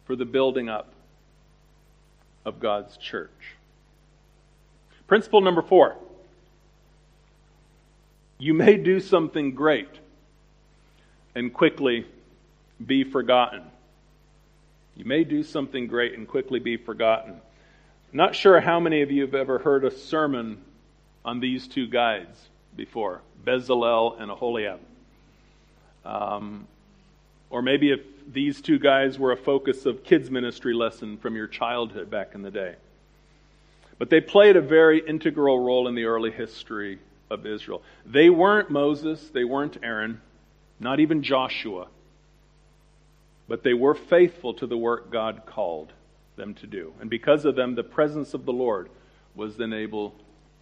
for 0.06 0.16
the 0.16 0.24
building 0.24 0.68
up 0.68 0.92
of 2.44 2.60
God's 2.60 2.96
church. 2.96 3.30
Principle 5.06 5.40
number 5.40 5.62
four 5.62 5.96
you 8.38 8.52
may 8.52 8.76
do 8.76 9.00
something 9.00 9.54
great 9.54 9.88
and 11.34 11.52
quickly 11.52 12.06
be 12.84 13.04
forgotten. 13.04 13.62
You 14.96 15.04
may 15.04 15.24
do 15.24 15.42
something 15.42 15.86
great 15.86 16.14
and 16.14 16.28
quickly 16.28 16.58
be 16.58 16.76
forgotten. 16.76 17.40
Not 18.12 18.34
sure 18.34 18.60
how 18.60 18.80
many 18.80 19.02
of 19.02 19.10
you 19.10 19.22
have 19.22 19.34
ever 19.34 19.58
heard 19.58 19.84
a 19.84 19.90
sermon 19.90 20.62
on 21.24 21.40
these 21.40 21.66
two 21.66 21.86
guys 21.86 22.26
before 22.76 23.22
Bezalel 23.44 24.20
and 24.20 24.30
Aholiab. 24.30 24.80
Um, 26.04 26.66
or 27.50 27.62
maybe 27.62 27.90
if 27.90 28.00
these 28.32 28.60
two 28.60 28.78
guys 28.78 29.18
were 29.18 29.32
a 29.32 29.36
focus 29.36 29.86
of 29.86 30.04
kids' 30.04 30.30
ministry 30.30 30.74
lesson 30.74 31.16
from 31.18 31.36
your 31.36 31.46
childhood 31.46 32.10
back 32.10 32.34
in 32.34 32.42
the 32.42 32.50
day. 32.50 32.76
But 33.98 34.10
they 34.10 34.20
played 34.20 34.56
a 34.56 34.60
very 34.60 35.06
integral 35.06 35.58
role 35.58 35.88
in 35.88 35.94
the 35.94 36.04
early 36.04 36.30
history 36.30 36.98
of 37.30 37.46
Israel. 37.46 37.82
They 38.06 38.30
weren't 38.30 38.70
Moses, 38.70 39.30
they 39.32 39.44
weren't 39.44 39.78
Aaron, 39.82 40.20
not 40.80 41.00
even 41.00 41.22
Joshua, 41.22 41.86
but 43.48 43.62
they 43.62 43.74
were 43.74 43.94
faithful 43.94 44.54
to 44.54 44.66
the 44.66 44.76
work 44.76 45.10
God 45.10 45.42
called 45.46 45.92
them 46.36 46.54
to 46.54 46.66
do. 46.66 46.92
And 47.00 47.08
because 47.08 47.44
of 47.44 47.54
them, 47.54 47.74
the 47.74 47.84
presence 47.84 48.34
of 48.34 48.44
the 48.44 48.52
Lord 48.52 48.88
was 49.34 49.56
then 49.56 49.72
able 49.72 50.14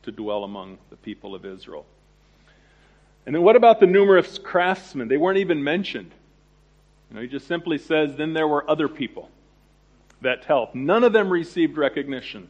to 0.03 0.11
dwell 0.11 0.45
among 0.45 0.79
the 0.91 0.97
people 0.97 1.35
of 1.35 1.45
Israel. 1.47 1.87
And 3.25 3.35
then 3.35 3.43
what 3.43 3.57
about 3.57 3.81
the 3.81 3.87
numerous 3.87 4.39
craftsmen? 4.39 5.09
They 5.09 5.17
weren't 5.17 5.39
even 5.39 5.63
mentioned. 5.63 6.11
You 7.13 7.17
know, 7.17 7.23
he 7.25 7.29
just 7.29 7.47
simply 7.47 7.77
says, 7.77 8.17
then 8.17 8.33
there 8.33 8.49
were 8.49 8.69
other 8.71 8.89
people 8.89 9.29
that 10.23 10.47
helped. 10.47 10.75
None 10.75 11.05
of 11.05 11.13
them 11.13 11.29
received 11.29 11.77
recognition. 11.77 12.49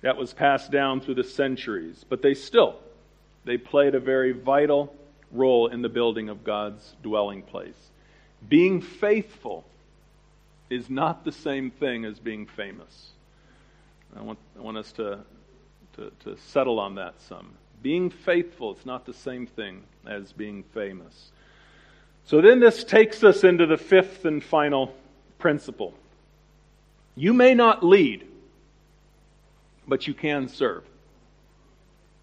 That 0.00 0.16
was 0.16 0.32
passed 0.32 0.70
down 0.70 1.00
through 1.00 1.16
the 1.16 1.24
centuries. 1.24 2.04
But 2.08 2.22
they 2.22 2.34
still, 2.34 2.76
they 3.44 3.58
played 3.58 3.96
a 3.96 3.98
very 3.98 4.30
vital 4.30 4.94
role 5.32 5.66
in 5.66 5.82
the 5.82 5.88
building 5.88 6.28
of 6.28 6.44
God's 6.44 6.94
dwelling 7.02 7.42
place. 7.42 7.90
Being 8.48 8.80
faithful 8.80 9.64
is 10.70 10.88
not 10.88 11.24
the 11.24 11.32
same 11.32 11.72
thing 11.72 12.04
as 12.04 12.20
being 12.20 12.46
famous. 12.46 13.10
I 14.16 14.22
want, 14.22 14.38
I 14.56 14.62
want 14.62 14.76
us 14.76 14.92
to, 14.92 15.18
to, 15.96 16.12
to 16.20 16.36
settle 16.36 16.78
on 16.78 16.94
that 16.94 17.20
some. 17.22 17.54
Being 17.82 18.08
faithful 18.08 18.76
is 18.76 18.86
not 18.86 19.04
the 19.04 19.12
same 19.12 19.48
thing 19.48 19.82
as 20.06 20.32
being 20.32 20.62
famous. 20.62 21.32
So 22.26 22.40
then 22.40 22.58
this 22.58 22.84
takes 22.84 23.22
us 23.22 23.44
into 23.44 23.66
the 23.66 23.76
fifth 23.76 24.24
and 24.24 24.42
final 24.42 24.94
principle. 25.38 25.94
You 27.16 27.34
may 27.34 27.54
not 27.54 27.84
lead, 27.84 28.26
but 29.86 30.06
you 30.06 30.14
can 30.14 30.48
serve. 30.48 30.84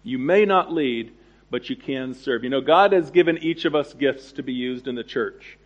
You 0.02 0.18
may 0.18 0.44
not 0.44 0.72
lead, 0.72 1.12
but 1.50 1.70
you 1.70 1.76
can 1.76 2.14
serve. 2.14 2.42
You 2.42 2.50
know, 2.50 2.60
God 2.60 2.92
has 2.92 3.10
given 3.10 3.38
each 3.38 3.64
of 3.64 3.74
us 3.76 3.94
gifts 3.94 4.32
to 4.32 4.42
be 4.42 4.52
used 4.52 4.88
in 4.88 4.96
the 4.96 5.04
church. 5.04 5.56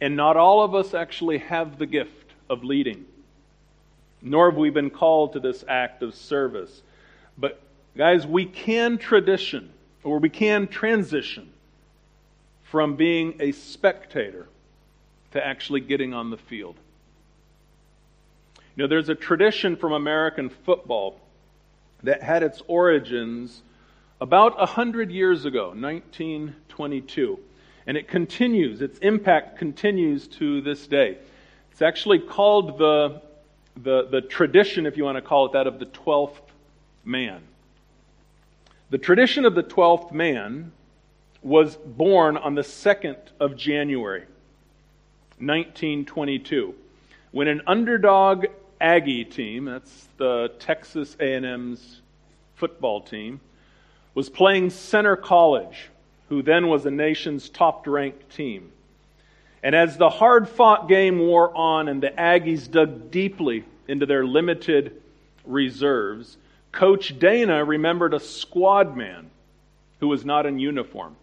And 0.00 0.14
not 0.14 0.36
all 0.36 0.62
of 0.62 0.74
us 0.74 0.92
actually 0.92 1.38
have 1.38 1.78
the 1.78 1.86
gift 1.86 2.32
of 2.50 2.62
leading, 2.62 3.06
nor 4.20 4.50
have 4.50 4.58
we 4.58 4.68
been 4.68 4.90
called 4.90 5.32
to 5.32 5.40
this 5.40 5.64
act 5.66 6.02
of 6.02 6.14
service. 6.14 6.82
But, 7.38 7.60
guys, 7.96 8.26
we 8.26 8.44
can 8.44 8.98
tradition, 8.98 9.72
or 10.04 10.18
we 10.18 10.28
can 10.28 10.68
transition 10.68 11.50
from 12.70 12.96
being 12.96 13.36
a 13.40 13.52
spectator 13.52 14.46
to 15.32 15.44
actually 15.44 15.80
getting 15.80 16.14
on 16.14 16.30
the 16.30 16.36
field. 16.36 16.76
You 18.74 18.82
know, 18.82 18.88
there's 18.88 19.08
a 19.08 19.14
tradition 19.14 19.76
from 19.76 19.92
American 19.92 20.50
football 20.50 21.20
that 22.02 22.22
had 22.22 22.42
its 22.42 22.62
origins 22.66 23.62
about 24.20 24.58
100 24.58 25.10
years 25.10 25.44
ago, 25.44 25.68
1922. 25.68 27.38
And 27.86 27.96
it 27.96 28.08
continues, 28.08 28.82
its 28.82 28.98
impact 28.98 29.58
continues 29.58 30.26
to 30.28 30.60
this 30.60 30.86
day. 30.86 31.18
It's 31.70 31.82
actually 31.82 32.18
called 32.18 32.78
the, 32.78 33.22
the, 33.76 34.08
the 34.10 34.20
tradition, 34.20 34.86
if 34.86 34.96
you 34.96 35.04
want 35.04 35.16
to 35.16 35.22
call 35.22 35.46
it 35.46 35.52
that, 35.52 35.66
of 35.66 35.78
the 35.78 35.86
12th 35.86 36.34
man. 37.04 37.42
The 38.90 38.98
tradition 38.98 39.44
of 39.44 39.54
the 39.54 39.62
12th 39.62 40.12
man 40.12 40.72
was 41.46 41.76
born 41.76 42.36
on 42.36 42.56
the 42.56 42.62
2nd 42.62 43.16
of 43.38 43.56
January, 43.56 44.22
1922, 45.38 46.74
when 47.30 47.46
an 47.46 47.62
underdog 47.68 48.46
Aggie 48.80 49.24
team, 49.24 49.66
that's 49.66 50.08
the 50.16 50.50
Texas 50.58 51.16
A&M's 51.20 52.00
football 52.56 53.00
team, 53.00 53.38
was 54.12 54.28
playing 54.28 54.70
Centre 54.70 55.14
College, 55.14 55.88
who 56.30 56.42
then 56.42 56.66
was 56.66 56.82
the 56.82 56.90
nation's 56.90 57.48
top-ranked 57.48 58.28
team. 58.34 58.72
And 59.62 59.72
as 59.72 59.96
the 59.96 60.10
hard-fought 60.10 60.88
game 60.88 61.20
wore 61.20 61.56
on 61.56 61.86
and 61.86 62.02
the 62.02 62.10
Aggies 62.10 62.68
dug 62.68 63.12
deeply 63.12 63.62
into 63.86 64.04
their 64.04 64.26
limited 64.26 65.00
reserves, 65.44 66.38
Coach 66.72 67.16
Dana 67.20 67.64
remembered 67.64 68.14
a 68.14 68.20
squad 68.20 68.96
man 68.96 69.30
who 70.00 70.08
was 70.08 70.24
not 70.24 70.44
in 70.44 70.58
uniform. 70.58 71.14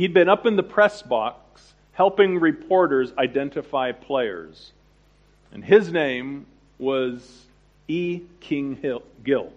He'd 0.00 0.14
been 0.14 0.30
up 0.30 0.46
in 0.46 0.56
the 0.56 0.62
press 0.62 1.02
box 1.02 1.74
helping 1.92 2.38
reporters 2.38 3.12
identify 3.18 3.92
players. 3.92 4.72
And 5.52 5.62
his 5.62 5.92
name 5.92 6.46
was 6.78 7.44
E. 7.86 8.22
King 8.40 8.76
Hill, 8.76 9.02
Gill. 9.22 9.52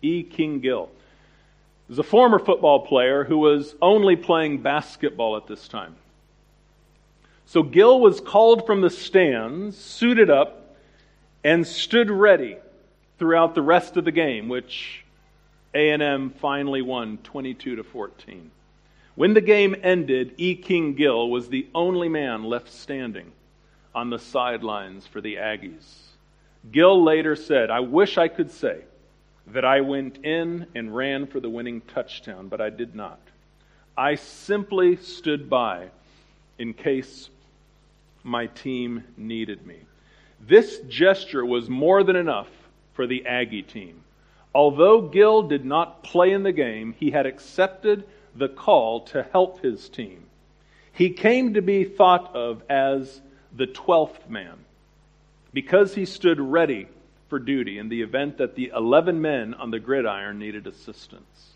E. 0.00 0.22
King 0.22 0.60
Gill. 0.60 0.88
Was 1.86 1.98
a 1.98 2.02
former 2.02 2.38
football 2.38 2.86
player 2.86 3.24
who 3.24 3.36
was 3.36 3.74
only 3.82 4.16
playing 4.16 4.62
basketball 4.62 5.36
at 5.36 5.46
this 5.46 5.68
time. 5.68 5.96
So 7.44 7.62
Gill 7.62 8.00
was 8.00 8.22
called 8.22 8.64
from 8.64 8.80
the 8.80 8.88
stands, 8.88 9.76
suited 9.76 10.30
up, 10.30 10.76
and 11.44 11.66
stood 11.66 12.10
ready 12.10 12.56
throughout 13.18 13.54
the 13.54 13.60
rest 13.60 13.98
of 13.98 14.06
the 14.06 14.12
game, 14.12 14.48
which 14.48 15.04
A&M 15.74 16.30
finally 16.40 16.80
won 16.80 17.18
22 17.18 17.76
to 17.76 17.84
14. 17.84 18.50
When 19.18 19.34
the 19.34 19.40
game 19.40 19.74
ended, 19.82 20.34
E. 20.36 20.54
King 20.54 20.94
Gill 20.94 21.28
was 21.28 21.48
the 21.48 21.66
only 21.74 22.08
man 22.08 22.44
left 22.44 22.70
standing 22.70 23.32
on 23.92 24.10
the 24.10 24.18
sidelines 24.20 25.08
for 25.08 25.20
the 25.20 25.34
Aggies. 25.34 26.02
Gill 26.70 27.02
later 27.02 27.34
said, 27.34 27.68
I 27.68 27.80
wish 27.80 28.16
I 28.16 28.28
could 28.28 28.52
say 28.52 28.82
that 29.48 29.64
I 29.64 29.80
went 29.80 30.24
in 30.24 30.68
and 30.76 30.94
ran 30.94 31.26
for 31.26 31.40
the 31.40 31.50
winning 31.50 31.80
touchdown, 31.80 32.46
but 32.46 32.60
I 32.60 32.70
did 32.70 32.94
not. 32.94 33.18
I 33.96 34.14
simply 34.14 34.94
stood 34.94 35.50
by 35.50 35.88
in 36.60 36.72
case 36.72 37.28
my 38.22 38.46
team 38.46 39.02
needed 39.16 39.66
me. 39.66 39.78
This 40.46 40.78
gesture 40.88 41.44
was 41.44 41.68
more 41.68 42.04
than 42.04 42.14
enough 42.14 42.50
for 42.92 43.08
the 43.08 43.26
Aggie 43.26 43.62
team. 43.62 44.00
Although 44.54 45.08
Gill 45.08 45.42
did 45.42 45.64
not 45.64 46.04
play 46.04 46.30
in 46.30 46.44
the 46.44 46.52
game, 46.52 46.94
he 47.00 47.10
had 47.10 47.26
accepted 47.26 48.04
the 48.38 48.48
call 48.48 49.00
to 49.00 49.22
help 49.32 49.62
his 49.62 49.88
team. 49.88 50.24
He 50.92 51.10
came 51.10 51.54
to 51.54 51.62
be 51.62 51.84
thought 51.84 52.34
of 52.34 52.62
as 52.68 53.20
the 53.56 53.66
12th 53.66 54.28
man 54.28 54.56
because 55.52 55.94
he 55.94 56.04
stood 56.04 56.40
ready 56.40 56.88
for 57.28 57.38
duty 57.38 57.78
in 57.78 57.88
the 57.88 58.02
event 58.02 58.38
that 58.38 58.54
the 58.54 58.72
11 58.74 59.20
men 59.20 59.54
on 59.54 59.70
the 59.70 59.78
gridiron 59.78 60.38
needed 60.38 60.66
assistance. 60.66 61.52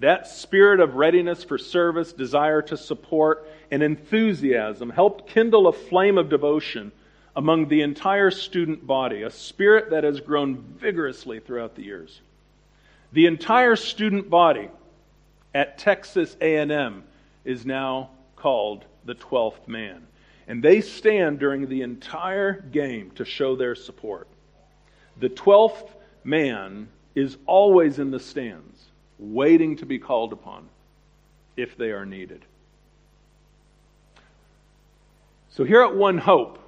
That 0.00 0.26
spirit 0.26 0.80
of 0.80 0.94
readiness 0.94 1.44
for 1.44 1.56
service, 1.56 2.12
desire 2.12 2.62
to 2.62 2.76
support, 2.76 3.48
and 3.70 3.82
enthusiasm 3.82 4.90
helped 4.90 5.28
kindle 5.28 5.68
a 5.68 5.72
flame 5.72 6.18
of 6.18 6.28
devotion 6.28 6.90
among 7.36 7.68
the 7.68 7.82
entire 7.82 8.30
student 8.30 8.86
body, 8.86 9.22
a 9.22 9.30
spirit 9.30 9.90
that 9.90 10.04
has 10.04 10.20
grown 10.20 10.56
vigorously 10.56 11.40
throughout 11.40 11.74
the 11.74 11.84
years. 11.84 12.20
The 13.12 13.26
entire 13.26 13.76
student 13.76 14.30
body 14.30 14.68
at 15.54 15.78
Texas 15.78 16.36
A&M 16.40 17.04
is 17.44 17.64
now 17.64 18.10
called 18.36 18.84
the 19.04 19.14
12th 19.14 19.66
man. 19.68 20.06
And 20.46 20.62
they 20.62 20.80
stand 20.80 21.38
during 21.38 21.68
the 21.68 21.82
entire 21.82 22.60
game 22.60 23.12
to 23.12 23.24
show 23.24 23.56
their 23.56 23.74
support. 23.74 24.28
The 25.18 25.30
12th 25.30 25.88
man 26.24 26.88
is 27.14 27.38
always 27.46 27.98
in 27.98 28.10
the 28.10 28.20
stands, 28.20 28.86
waiting 29.18 29.76
to 29.76 29.86
be 29.86 29.98
called 29.98 30.32
upon 30.32 30.68
if 31.56 31.76
they 31.76 31.92
are 31.92 32.04
needed. 32.04 32.44
So 35.50 35.62
here 35.62 35.82
at 35.82 35.94
One 35.94 36.18
Hope, 36.18 36.58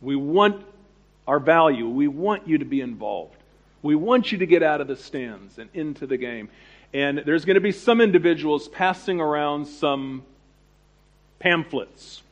we 0.00 0.16
want 0.16 0.66
our 1.28 1.38
value. 1.38 1.88
We 1.88 2.08
want 2.08 2.48
you 2.48 2.58
to 2.58 2.64
be 2.64 2.80
involved. 2.80 3.36
We 3.82 3.94
want 3.94 4.32
you 4.32 4.38
to 4.38 4.46
get 4.46 4.62
out 4.62 4.80
of 4.80 4.88
the 4.88 4.96
stands 4.96 5.58
and 5.58 5.70
into 5.72 6.06
the 6.06 6.16
game. 6.16 6.48
And 6.94 7.22
there's 7.24 7.44
going 7.44 7.54
to 7.54 7.60
be 7.60 7.72
some 7.72 8.00
individuals 8.00 8.68
passing 8.68 9.20
around 9.20 9.66
some 9.66 10.24
pamphlets. 11.38 12.22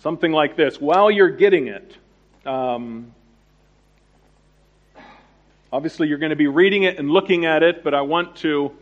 Something 0.00 0.30
like 0.30 0.54
this. 0.56 0.80
While 0.80 1.10
you're 1.10 1.30
getting 1.30 1.66
it, 1.66 1.96
um, 2.46 3.12
obviously 5.72 6.06
you're 6.06 6.18
going 6.18 6.30
to 6.30 6.36
be 6.36 6.46
reading 6.46 6.84
it 6.84 6.98
and 6.98 7.10
looking 7.10 7.44
at 7.44 7.62
it, 7.62 7.82
but 7.82 7.94
I 7.94 8.02
want 8.02 8.36
to. 8.36 8.72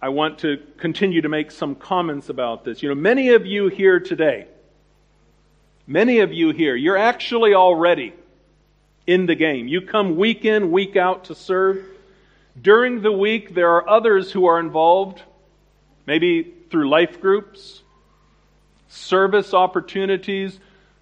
I 0.00 0.10
want 0.10 0.38
to 0.40 0.62
continue 0.76 1.22
to 1.22 1.28
make 1.28 1.50
some 1.50 1.74
comments 1.74 2.28
about 2.28 2.64
this. 2.64 2.84
You 2.84 2.88
know, 2.88 2.94
many 2.94 3.30
of 3.30 3.46
you 3.46 3.66
here 3.66 3.98
today, 3.98 4.46
many 5.88 6.20
of 6.20 6.32
you 6.32 6.50
here, 6.50 6.76
you're 6.76 6.96
actually 6.96 7.54
already 7.54 8.12
in 9.08 9.26
the 9.26 9.34
game. 9.34 9.66
You 9.66 9.80
come 9.80 10.16
week 10.16 10.44
in, 10.44 10.70
week 10.70 10.94
out 10.94 11.24
to 11.24 11.34
serve. 11.34 11.84
During 12.60 13.02
the 13.02 13.12
week, 13.12 13.54
there 13.54 13.70
are 13.72 13.88
others 13.88 14.32
who 14.32 14.46
are 14.46 14.58
involved, 14.58 15.22
maybe 16.06 16.54
through 16.70 16.88
life 16.88 17.20
groups, 17.20 17.82
service 18.88 19.52
opportunities, 19.52 20.58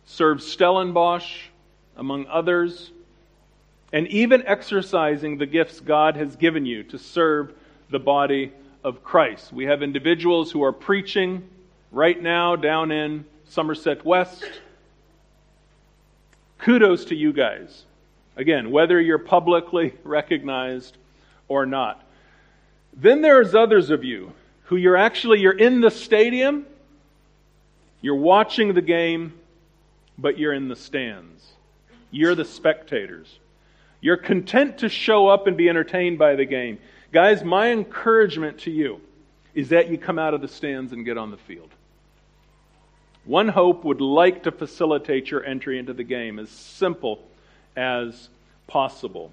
serve 0.06 0.42
Stellenbosch, 0.42 1.44
among 1.96 2.26
others, 2.26 2.90
and 3.92 4.06
even 4.08 4.46
exercising 4.46 5.38
the 5.38 5.46
gifts 5.46 5.80
God 5.80 6.16
has 6.16 6.36
given 6.36 6.66
you 6.66 6.82
to 6.84 6.98
serve 6.98 7.52
the 7.90 7.98
body 7.98 8.52
of 8.82 9.02
Christ. 9.02 9.52
We 9.52 9.64
have 9.66 9.82
individuals 9.82 10.50
who 10.50 10.62
are 10.62 10.72
preaching 10.72 11.48
right 11.92 12.20
now 12.20 12.56
down 12.56 12.90
in 12.90 13.24
Somerset 13.48 14.04
West. 14.04 14.44
Kudos 16.58 17.06
to 17.06 17.14
you 17.14 17.32
guys. 17.32 17.84
Again, 18.36 18.70
whether 18.70 19.00
you're 19.00 19.18
publicly 19.18 19.94
recognized 20.04 20.96
or 21.48 21.66
not. 21.66 22.02
Then 22.92 23.22
there's 23.22 23.54
others 23.54 23.90
of 23.90 24.04
you 24.04 24.32
who 24.64 24.76
you're 24.76 24.96
actually 24.96 25.40
you're 25.40 25.56
in 25.56 25.80
the 25.80 25.90
stadium 25.90 26.66
you're 28.06 28.14
watching 28.14 28.72
the 28.74 28.82
game, 28.82 29.32
but 30.18 30.38
you're 30.38 30.52
in 30.52 30.68
the 30.68 30.76
stands. 30.76 31.44
You're 32.12 32.34
the 32.34 32.44
spectators. 32.44 33.38
You're 34.00 34.16
content 34.16 34.78
to 34.78 34.88
show 34.88 35.26
up 35.26 35.46
and 35.46 35.56
be 35.56 35.68
entertained 35.68 36.18
by 36.18 36.36
the 36.36 36.44
game. 36.44 36.78
Guys, 37.10 37.42
my 37.42 37.72
encouragement 37.72 38.58
to 38.60 38.70
you 38.70 39.00
is 39.54 39.70
that 39.70 39.90
you 39.90 39.98
come 39.98 40.20
out 40.20 40.34
of 40.34 40.40
the 40.40 40.46
stands 40.46 40.92
and 40.92 41.04
get 41.04 41.18
on 41.18 41.30
the 41.32 41.36
field. 41.36 41.70
One 43.24 43.48
Hope 43.48 43.84
would 43.84 44.00
like 44.00 44.44
to 44.44 44.52
facilitate 44.52 45.30
your 45.30 45.42
entry 45.44 45.78
into 45.78 45.92
the 45.92 46.04
game 46.04 46.38
as 46.38 46.48
simple 46.48 47.24
as 47.74 48.28
possible. 48.68 49.32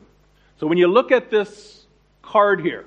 So 0.60 0.66
when 0.66 0.80
you 0.80 0.88
look 0.88 1.12
at 1.12 1.30
this 1.30 1.83
card 2.24 2.62
here, 2.62 2.86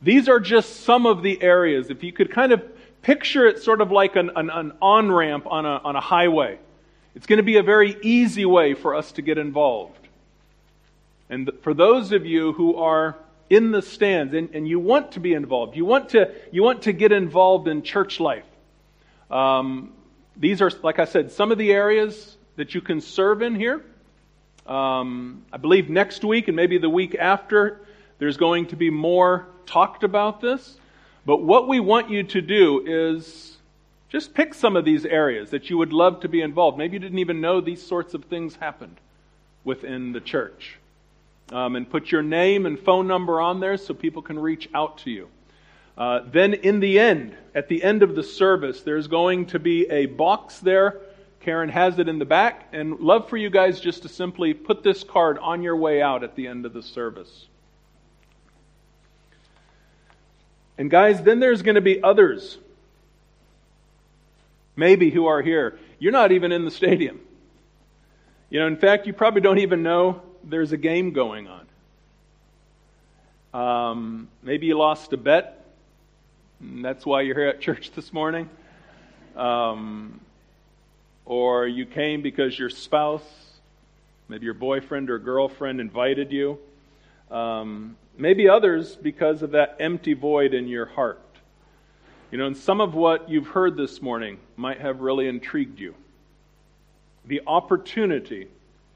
these 0.00 0.28
are 0.28 0.38
just 0.38 0.84
some 0.84 1.06
of 1.06 1.22
the 1.22 1.42
areas. 1.42 1.90
If 1.90 2.04
you 2.04 2.12
could 2.12 2.30
kind 2.30 2.52
of 2.52 2.62
Picture 3.02 3.46
it 3.46 3.62
sort 3.62 3.80
of 3.80 3.92
like 3.92 4.16
an, 4.16 4.30
an, 4.34 4.50
an 4.50 4.72
on 4.82 5.10
ramp 5.10 5.46
on 5.46 5.64
a, 5.64 5.80
on 5.84 5.96
a 5.96 6.00
highway. 6.00 6.58
It's 7.14 7.26
going 7.26 7.38
to 7.38 7.44
be 7.44 7.56
a 7.56 7.62
very 7.62 7.96
easy 8.02 8.44
way 8.44 8.74
for 8.74 8.94
us 8.94 9.12
to 9.12 9.22
get 9.22 9.38
involved. 9.38 9.98
And 11.30 11.50
for 11.62 11.74
those 11.74 12.12
of 12.12 12.26
you 12.26 12.52
who 12.52 12.76
are 12.76 13.16
in 13.48 13.70
the 13.70 13.82
stands 13.82 14.34
and, 14.34 14.50
and 14.52 14.66
you 14.66 14.78
want 14.78 15.12
to 15.12 15.20
be 15.20 15.32
involved, 15.32 15.76
you 15.76 15.84
want 15.84 16.10
to, 16.10 16.34
you 16.52 16.62
want 16.62 16.82
to 16.82 16.92
get 16.92 17.12
involved 17.12 17.68
in 17.68 17.82
church 17.82 18.20
life, 18.20 18.44
um, 19.30 19.92
these 20.36 20.60
are, 20.60 20.70
like 20.82 20.98
I 20.98 21.04
said, 21.04 21.32
some 21.32 21.52
of 21.52 21.58
the 21.58 21.72
areas 21.72 22.36
that 22.56 22.74
you 22.74 22.80
can 22.80 23.00
serve 23.00 23.42
in 23.42 23.54
here. 23.54 23.82
Um, 24.66 25.44
I 25.52 25.56
believe 25.56 25.88
next 25.88 26.24
week 26.24 26.48
and 26.48 26.56
maybe 26.56 26.78
the 26.78 26.90
week 26.90 27.14
after, 27.14 27.80
there's 28.18 28.36
going 28.36 28.66
to 28.66 28.76
be 28.76 28.90
more 28.90 29.46
talked 29.66 30.02
about 30.02 30.40
this. 30.40 30.76
But 31.24 31.42
what 31.42 31.68
we 31.68 31.80
want 31.80 32.10
you 32.10 32.22
to 32.22 32.40
do 32.40 32.82
is 32.86 33.56
just 34.08 34.34
pick 34.34 34.54
some 34.54 34.76
of 34.76 34.84
these 34.84 35.04
areas 35.04 35.50
that 35.50 35.68
you 35.68 35.76
would 35.78 35.92
love 35.92 36.20
to 36.20 36.28
be 36.28 36.40
involved. 36.40 36.78
Maybe 36.78 36.94
you 36.94 37.00
didn't 37.00 37.18
even 37.18 37.40
know 37.40 37.60
these 37.60 37.86
sorts 37.86 38.14
of 38.14 38.24
things 38.24 38.56
happened 38.56 38.96
within 39.64 40.12
the 40.12 40.20
church. 40.20 40.78
Um, 41.50 41.76
and 41.76 41.88
put 41.88 42.10
your 42.10 42.22
name 42.22 42.66
and 42.66 42.78
phone 42.78 43.06
number 43.06 43.40
on 43.40 43.60
there 43.60 43.76
so 43.76 43.94
people 43.94 44.22
can 44.22 44.38
reach 44.38 44.68
out 44.74 44.98
to 44.98 45.10
you. 45.10 45.28
Uh, 45.96 46.20
then, 46.30 46.54
in 46.54 46.80
the 46.80 47.00
end, 47.00 47.36
at 47.54 47.68
the 47.68 47.82
end 47.82 48.02
of 48.02 48.14
the 48.14 48.22
service, 48.22 48.82
there's 48.82 49.08
going 49.08 49.46
to 49.46 49.58
be 49.58 49.88
a 49.90 50.06
box 50.06 50.58
there. 50.60 51.00
Karen 51.40 51.70
has 51.70 51.98
it 51.98 52.08
in 52.08 52.18
the 52.18 52.24
back, 52.24 52.68
and 52.72 53.00
love 53.00 53.28
for 53.28 53.36
you 53.36 53.50
guys 53.50 53.80
just 53.80 54.02
to 54.02 54.08
simply 54.08 54.54
put 54.54 54.82
this 54.82 55.02
card 55.02 55.38
on 55.38 55.62
your 55.62 55.76
way 55.76 56.00
out 56.00 56.22
at 56.22 56.36
the 56.36 56.46
end 56.46 56.66
of 56.66 56.72
the 56.72 56.82
service. 56.82 57.46
And 60.78 60.88
guys, 60.88 61.20
then 61.22 61.40
there's 61.40 61.62
going 61.62 61.74
to 61.74 61.80
be 61.80 62.02
others, 62.02 62.56
maybe 64.76 65.10
who 65.10 65.26
are 65.26 65.42
here. 65.42 65.76
You're 65.98 66.12
not 66.12 66.30
even 66.30 66.52
in 66.52 66.64
the 66.64 66.70
stadium. 66.70 67.20
You 68.48 68.60
know, 68.60 68.68
in 68.68 68.76
fact, 68.76 69.06
you 69.08 69.12
probably 69.12 69.40
don't 69.40 69.58
even 69.58 69.82
know 69.82 70.22
there's 70.44 70.70
a 70.70 70.76
game 70.76 71.12
going 71.12 71.48
on. 71.48 71.66
Um, 73.52 74.28
maybe 74.42 74.66
you 74.66 74.78
lost 74.78 75.12
a 75.12 75.16
bet, 75.16 75.64
and 76.60 76.84
that's 76.84 77.04
why 77.04 77.22
you're 77.22 77.34
here 77.34 77.48
at 77.48 77.60
church 77.60 77.90
this 77.96 78.12
morning. 78.12 78.48
Um, 79.36 80.20
or 81.26 81.66
you 81.66 81.86
came 81.86 82.22
because 82.22 82.58
your 82.58 82.70
spouse, 82.70 83.22
maybe 84.28 84.44
your 84.44 84.54
boyfriend 84.54 85.10
or 85.10 85.18
girlfriend, 85.18 85.80
invited 85.80 86.32
you. 86.32 86.58
Um, 87.30 87.96
maybe 88.18 88.48
others 88.48 88.96
because 88.96 89.42
of 89.42 89.52
that 89.52 89.76
empty 89.80 90.12
void 90.12 90.52
in 90.52 90.68
your 90.68 90.86
heart. 90.86 91.22
You 92.30 92.36
know, 92.36 92.46
and 92.46 92.56
some 92.56 92.80
of 92.82 92.94
what 92.94 93.30
you've 93.30 93.46
heard 93.46 93.76
this 93.76 94.02
morning 94.02 94.38
might 94.56 94.80
have 94.80 95.00
really 95.00 95.28
intrigued 95.28 95.80
you. 95.80 95.94
The 97.24 97.40
opportunity 97.46 98.48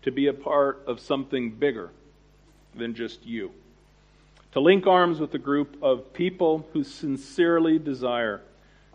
to 0.02 0.10
be 0.10 0.26
a 0.26 0.34
part 0.34 0.82
of 0.86 1.00
something 1.00 1.50
bigger 1.50 1.90
than 2.74 2.94
just 2.94 3.24
you. 3.24 3.52
To 4.52 4.60
link 4.60 4.86
arms 4.86 5.18
with 5.18 5.32
a 5.34 5.38
group 5.38 5.78
of 5.82 6.12
people 6.12 6.66
who 6.72 6.84
sincerely 6.84 7.78
desire 7.78 8.42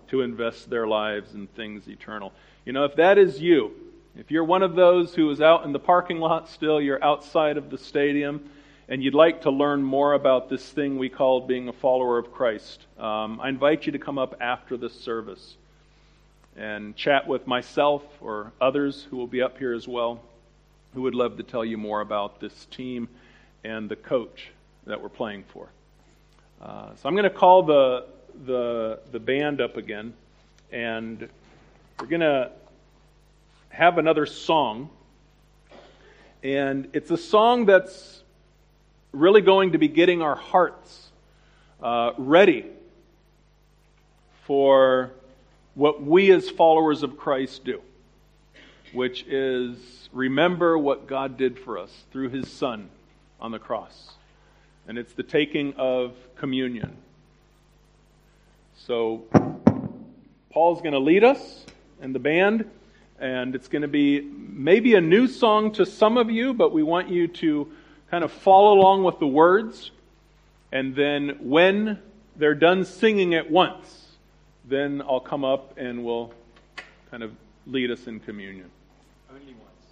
to 0.09 0.21
invest 0.21 0.69
their 0.69 0.85
lives 0.85 1.33
in 1.33 1.47
things 1.47 1.87
eternal. 1.87 2.31
You 2.65 2.73
know, 2.73 2.85
if 2.85 2.95
that 2.97 3.17
is 3.17 3.41
you, 3.41 3.71
if 4.15 4.29
you're 4.29 4.43
one 4.43 4.63
of 4.63 4.75
those 4.75 5.15
who 5.15 5.29
is 5.31 5.41
out 5.41 5.63
in 5.63 5.71
the 5.71 5.79
parking 5.79 6.19
lot 6.19 6.49
still, 6.49 6.79
you're 6.81 7.03
outside 7.03 7.57
of 7.57 7.69
the 7.69 7.77
stadium, 7.77 8.49
and 8.89 9.03
you'd 9.03 9.13
like 9.13 9.41
to 9.41 9.51
learn 9.51 9.83
more 9.83 10.13
about 10.13 10.49
this 10.49 10.67
thing 10.67 10.97
we 10.97 11.09
call 11.09 11.41
being 11.41 11.67
a 11.67 11.73
follower 11.73 12.17
of 12.17 12.31
Christ, 12.31 12.85
um, 12.97 13.39
I 13.41 13.49
invite 13.49 13.85
you 13.85 13.91
to 13.91 13.99
come 13.99 14.17
up 14.17 14.35
after 14.39 14.77
this 14.77 14.93
service 14.93 15.55
and 16.55 16.95
chat 16.95 17.27
with 17.27 17.45
myself 17.45 18.03
or 18.21 18.51
others 18.61 19.05
who 19.09 19.17
will 19.17 19.27
be 19.27 19.41
up 19.41 19.57
here 19.57 19.73
as 19.73 19.87
well, 19.87 20.21
who 20.93 21.01
would 21.01 21.15
love 21.15 21.37
to 21.37 21.43
tell 21.43 21.65
you 21.65 21.77
more 21.77 21.99
about 21.99 22.39
this 22.39 22.65
team 22.71 23.09
and 23.63 23.89
the 23.89 23.95
coach 23.95 24.49
that 24.85 25.01
we're 25.01 25.09
playing 25.09 25.43
for. 25.51 25.67
Uh, 26.61 26.95
so 26.95 27.09
I'm 27.09 27.13
going 27.13 27.25
to 27.25 27.29
call 27.29 27.63
the, 27.63 28.05
the, 28.45 28.99
the 29.11 29.19
band 29.19 29.59
up 29.59 29.75
again, 29.75 30.13
and 30.71 31.27
we're 31.99 32.07
going 32.07 32.21
to 32.21 32.51
have 33.69 33.97
another 33.97 34.25
song. 34.25 34.89
And 36.41 36.87
it's 36.93 37.11
a 37.11 37.17
song 37.17 37.65
that's 37.65 38.16
really 39.11 39.41
going 39.41 39.71
to 39.71 39.77
be 39.77 39.87
getting 39.87 40.21
our 40.21 40.35
hearts 40.35 41.09
uh, 41.81 42.11
ready 42.17 42.65
for 44.45 45.11
what 45.75 46.01
we 46.01 46.31
as 46.31 46.49
followers 46.49 47.03
of 47.03 47.17
Christ 47.17 47.63
do, 47.63 47.81
which 48.93 49.23
is 49.27 50.09
remember 50.11 50.77
what 50.77 51.07
God 51.07 51.37
did 51.37 51.59
for 51.59 51.77
us 51.77 51.91
through 52.11 52.29
his 52.29 52.49
Son 52.49 52.89
on 53.39 53.51
the 53.51 53.59
cross. 53.59 54.11
And 54.87 54.97
it's 54.97 55.13
the 55.13 55.23
taking 55.23 55.73
of 55.75 56.15
communion. 56.35 56.95
So, 58.85 59.23
Paul's 60.49 60.81
going 60.81 60.93
to 60.93 60.99
lead 60.99 61.23
us 61.23 61.65
and 62.01 62.15
the 62.15 62.19
band, 62.19 62.69
and 63.19 63.53
it's 63.53 63.67
going 63.67 63.81
to 63.81 63.87
be 63.87 64.21
maybe 64.21 64.95
a 64.95 65.01
new 65.01 65.27
song 65.27 65.73
to 65.73 65.85
some 65.85 66.17
of 66.17 66.31
you, 66.31 66.53
but 66.53 66.71
we 66.71 66.83
want 66.83 67.09
you 67.09 67.27
to 67.27 67.69
kind 68.09 68.23
of 68.23 68.31
follow 68.31 68.79
along 68.79 69.03
with 69.03 69.19
the 69.19 69.27
words. 69.27 69.91
And 70.71 70.95
then 70.95 71.37
when 71.39 71.99
they're 72.35 72.55
done 72.55 72.85
singing 72.85 73.33
it 73.33 73.49
once, 73.49 74.07
then 74.65 75.01
I'll 75.01 75.19
come 75.19 75.43
up 75.43 75.77
and 75.77 76.03
we'll 76.03 76.33
kind 77.09 77.23
of 77.23 77.31
lead 77.65 77.91
us 77.91 78.07
in 78.07 78.19
communion. 78.19 78.69
Only 79.29 79.55
once. 79.55 79.87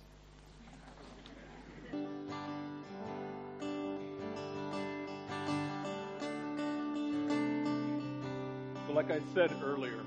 So, 8.88 8.94
like 8.94 9.12
I 9.12 9.20
said 9.34 9.52
earlier, 9.64 10.00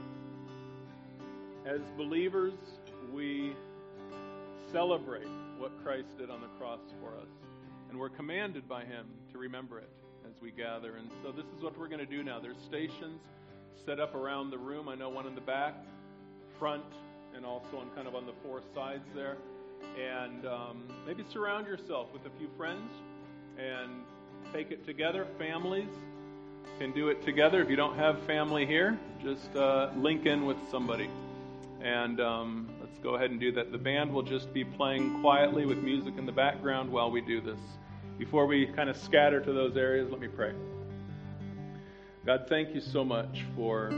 as 1.66 1.81
believers, 1.97 2.55
we 3.12 3.55
celebrate 4.73 5.27
what 5.59 5.73
Christ 5.83 6.16
did 6.18 6.31
on 6.31 6.40
the 6.40 6.47
cross 6.59 6.81
for 7.01 7.09
us. 7.16 7.47
And 7.90 7.98
we're 7.98 8.09
commanded 8.11 8.68
by 8.68 8.85
Him 8.85 9.07
to 9.33 9.38
remember 9.38 9.79
it 9.79 9.90
as 10.27 10.40
we 10.42 10.51
gather. 10.51 10.96
And 10.96 11.11
so 11.22 11.33
this 11.33 11.46
is 11.57 11.62
what 11.62 11.79
we're 11.79 11.88
going 11.88 12.05
to 12.05 12.07
do 12.07 12.22
now. 12.22 12.38
There's 12.38 12.61
stations 12.66 13.20
set 13.87 14.01
up 14.01 14.14
around 14.14 14.51
the 14.51 14.59
room. 14.59 14.88
I 14.88 14.94
know 14.94 15.09
one 15.09 15.27
in 15.27 15.35
the 15.35 15.40
back, 15.40 15.74
front, 16.59 16.85
and 17.35 17.46
also 17.46 17.79
on 17.79 17.88
kind 17.94 18.07
of 18.07 18.14
on 18.14 18.27
the 18.27 18.33
four 18.42 18.61
sides 18.74 19.05
there. 19.14 19.37
And 19.98 20.46
um, 20.46 20.83
maybe 21.07 21.24
surround 21.33 21.66
yourself 21.66 22.09
with 22.12 22.27
a 22.27 22.31
few 22.38 22.48
friends 22.57 22.90
and 23.59 23.90
take 24.53 24.70
it 24.70 24.85
together. 24.87 25.27
Families 25.38 25.88
can 26.79 26.92
do 26.92 27.09
it 27.09 27.24
together. 27.24 27.62
If 27.62 27.70
you 27.70 27.77
don't 27.77 27.96
have 27.96 28.22
family 28.24 28.66
here, 28.66 28.98
just 29.22 29.55
uh, 29.57 29.90
link 29.96 30.27
in 30.27 30.46
with 30.46 30.59
somebody. 30.70 31.09
And 31.81 32.20
um, 32.20 32.68
let's 32.98 33.04
go 33.04 33.14
ahead 33.14 33.30
and 33.30 33.38
do 33.38 33.52
that. 33.52 33.70
The 33.70 33.78
band 33.78 34.12
will 34.12 34.22
just 34.22 34.52
be 34.52 34.64
playing 34.64 35.20
quietly 35.20 35.66
with 35.66 35.78
music 35.78 36.14
in 36.18 36.26
the 36.26 36.32
background 36.32 36.90
while 36.90 37.12
we 37.12 37.20
do 37.20 37.40
this. 37.40 37.61
Before 38.18 38.46
we 38.46 38.66
kind 38.66 38.90
of 38.90 38.96
scatter 38.96 39.40
to 39.40 39.52
those 39.52 39.76
areas, 39.76 40.11
let 40.11 40.20
me 40.20 40.26
pray. 40.26 40.52
God, 42.26 42.46
thank 42.48 42.74
you 42.74 42.80
so 42.80 43.04
much 43.04 43.44
for 43.54 43.90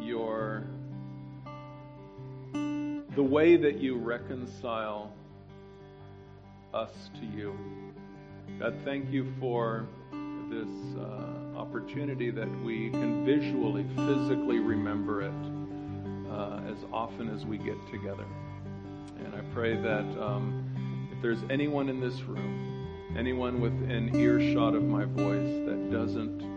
your 0.00 0.64
the 2.52 3.22
way 3.22 3.56
that 3.56 3.78
you 3.78 3.96
reconcile 3.96 5.10
us 6.72 6.92
to 7.18 7.26
you. 7.26 7.58
God, 8.60 8.76
thank 8.84 9.10
you 9.10 9.32
for 9.40 9.86
this 10.50 10.68
uh, 11.00 11.58
opportunity 11.58 12.30
that 12.30 12.48
we 12.62 12.90
can 12.90 13.24
visually, 13.24 13.84
physically 13.96 14.60
remember 14.60 15.22
it 15.22 15.55
as 16.76 16.84
often 16.92 17.28
as 17.34 17.44
we 17.44 17.58
get 17.58 17.76
together. 17.90 18.24
And 19.24 19.34
I 19.34 19.40
pray 19.54 19.76
that 19.76 20.04
um, 20.22 21.08
if 21.12 21.22
there's 21.22 21.42
anyone 21.50 21.88
in 21.88 22.00
this 22.00 22.20
room, 22.22 23.14
anyone 23.16 23.60
within 23.60 24.14
earshot 24.14 24.74
of 24.74 24.82
my 24.82 25.04
voice 25.04 25.66
that 25.66 25.90
doesn't 25.90 26.56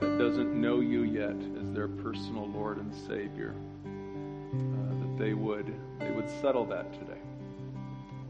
that 0.00 0.18
doesn't 0.18 0.60
know 0.60 0.80
you 0.80 1.04
yet 1.04 1.36
as 1.60 1.72
their 1.72 1.88
personal 1.88 2.48
Lord 2.48 2.78
and 2.78 2.92
Savior, 2.92 3.54
uh, 3.84 5.00
that 5.00 5.18
they 5.18 5.32
would 5.32 5.72
they 5.98 6.10
would 6.10 6.28
settle 6.40 6.66
that 6.66 6.92
today. 6.92 7.20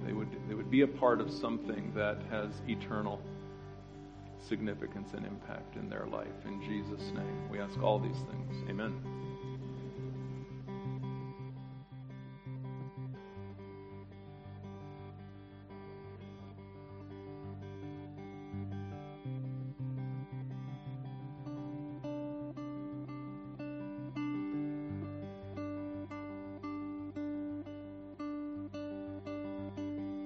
They 0.07 0.13
would 0.13 0.29
they 0.49 0.55
would 0.55 0.71
be 0.71 0.83
a 0.83 0.87
part 0.87 1.21
of 1.21 1.31
something 1.33 1.93
that 1.95 2.19
has 2.31 2.51
eternal 2.69 3.21
significance 4.47 5.15
and 5.15 5.27
impact 5.27 5.77
in 5.77 5.89
their 5.89 6.07
life. 6.07 6.27
In 6.45 6.63
Jesus' 6.63 7.11
name, 7.15 7.49
we 7.51 7.59
ask 7.59 7.83
all 7.83 7.99
these 7.99 8.23
things. 8.31 8.69
Amen. 8.69 9.14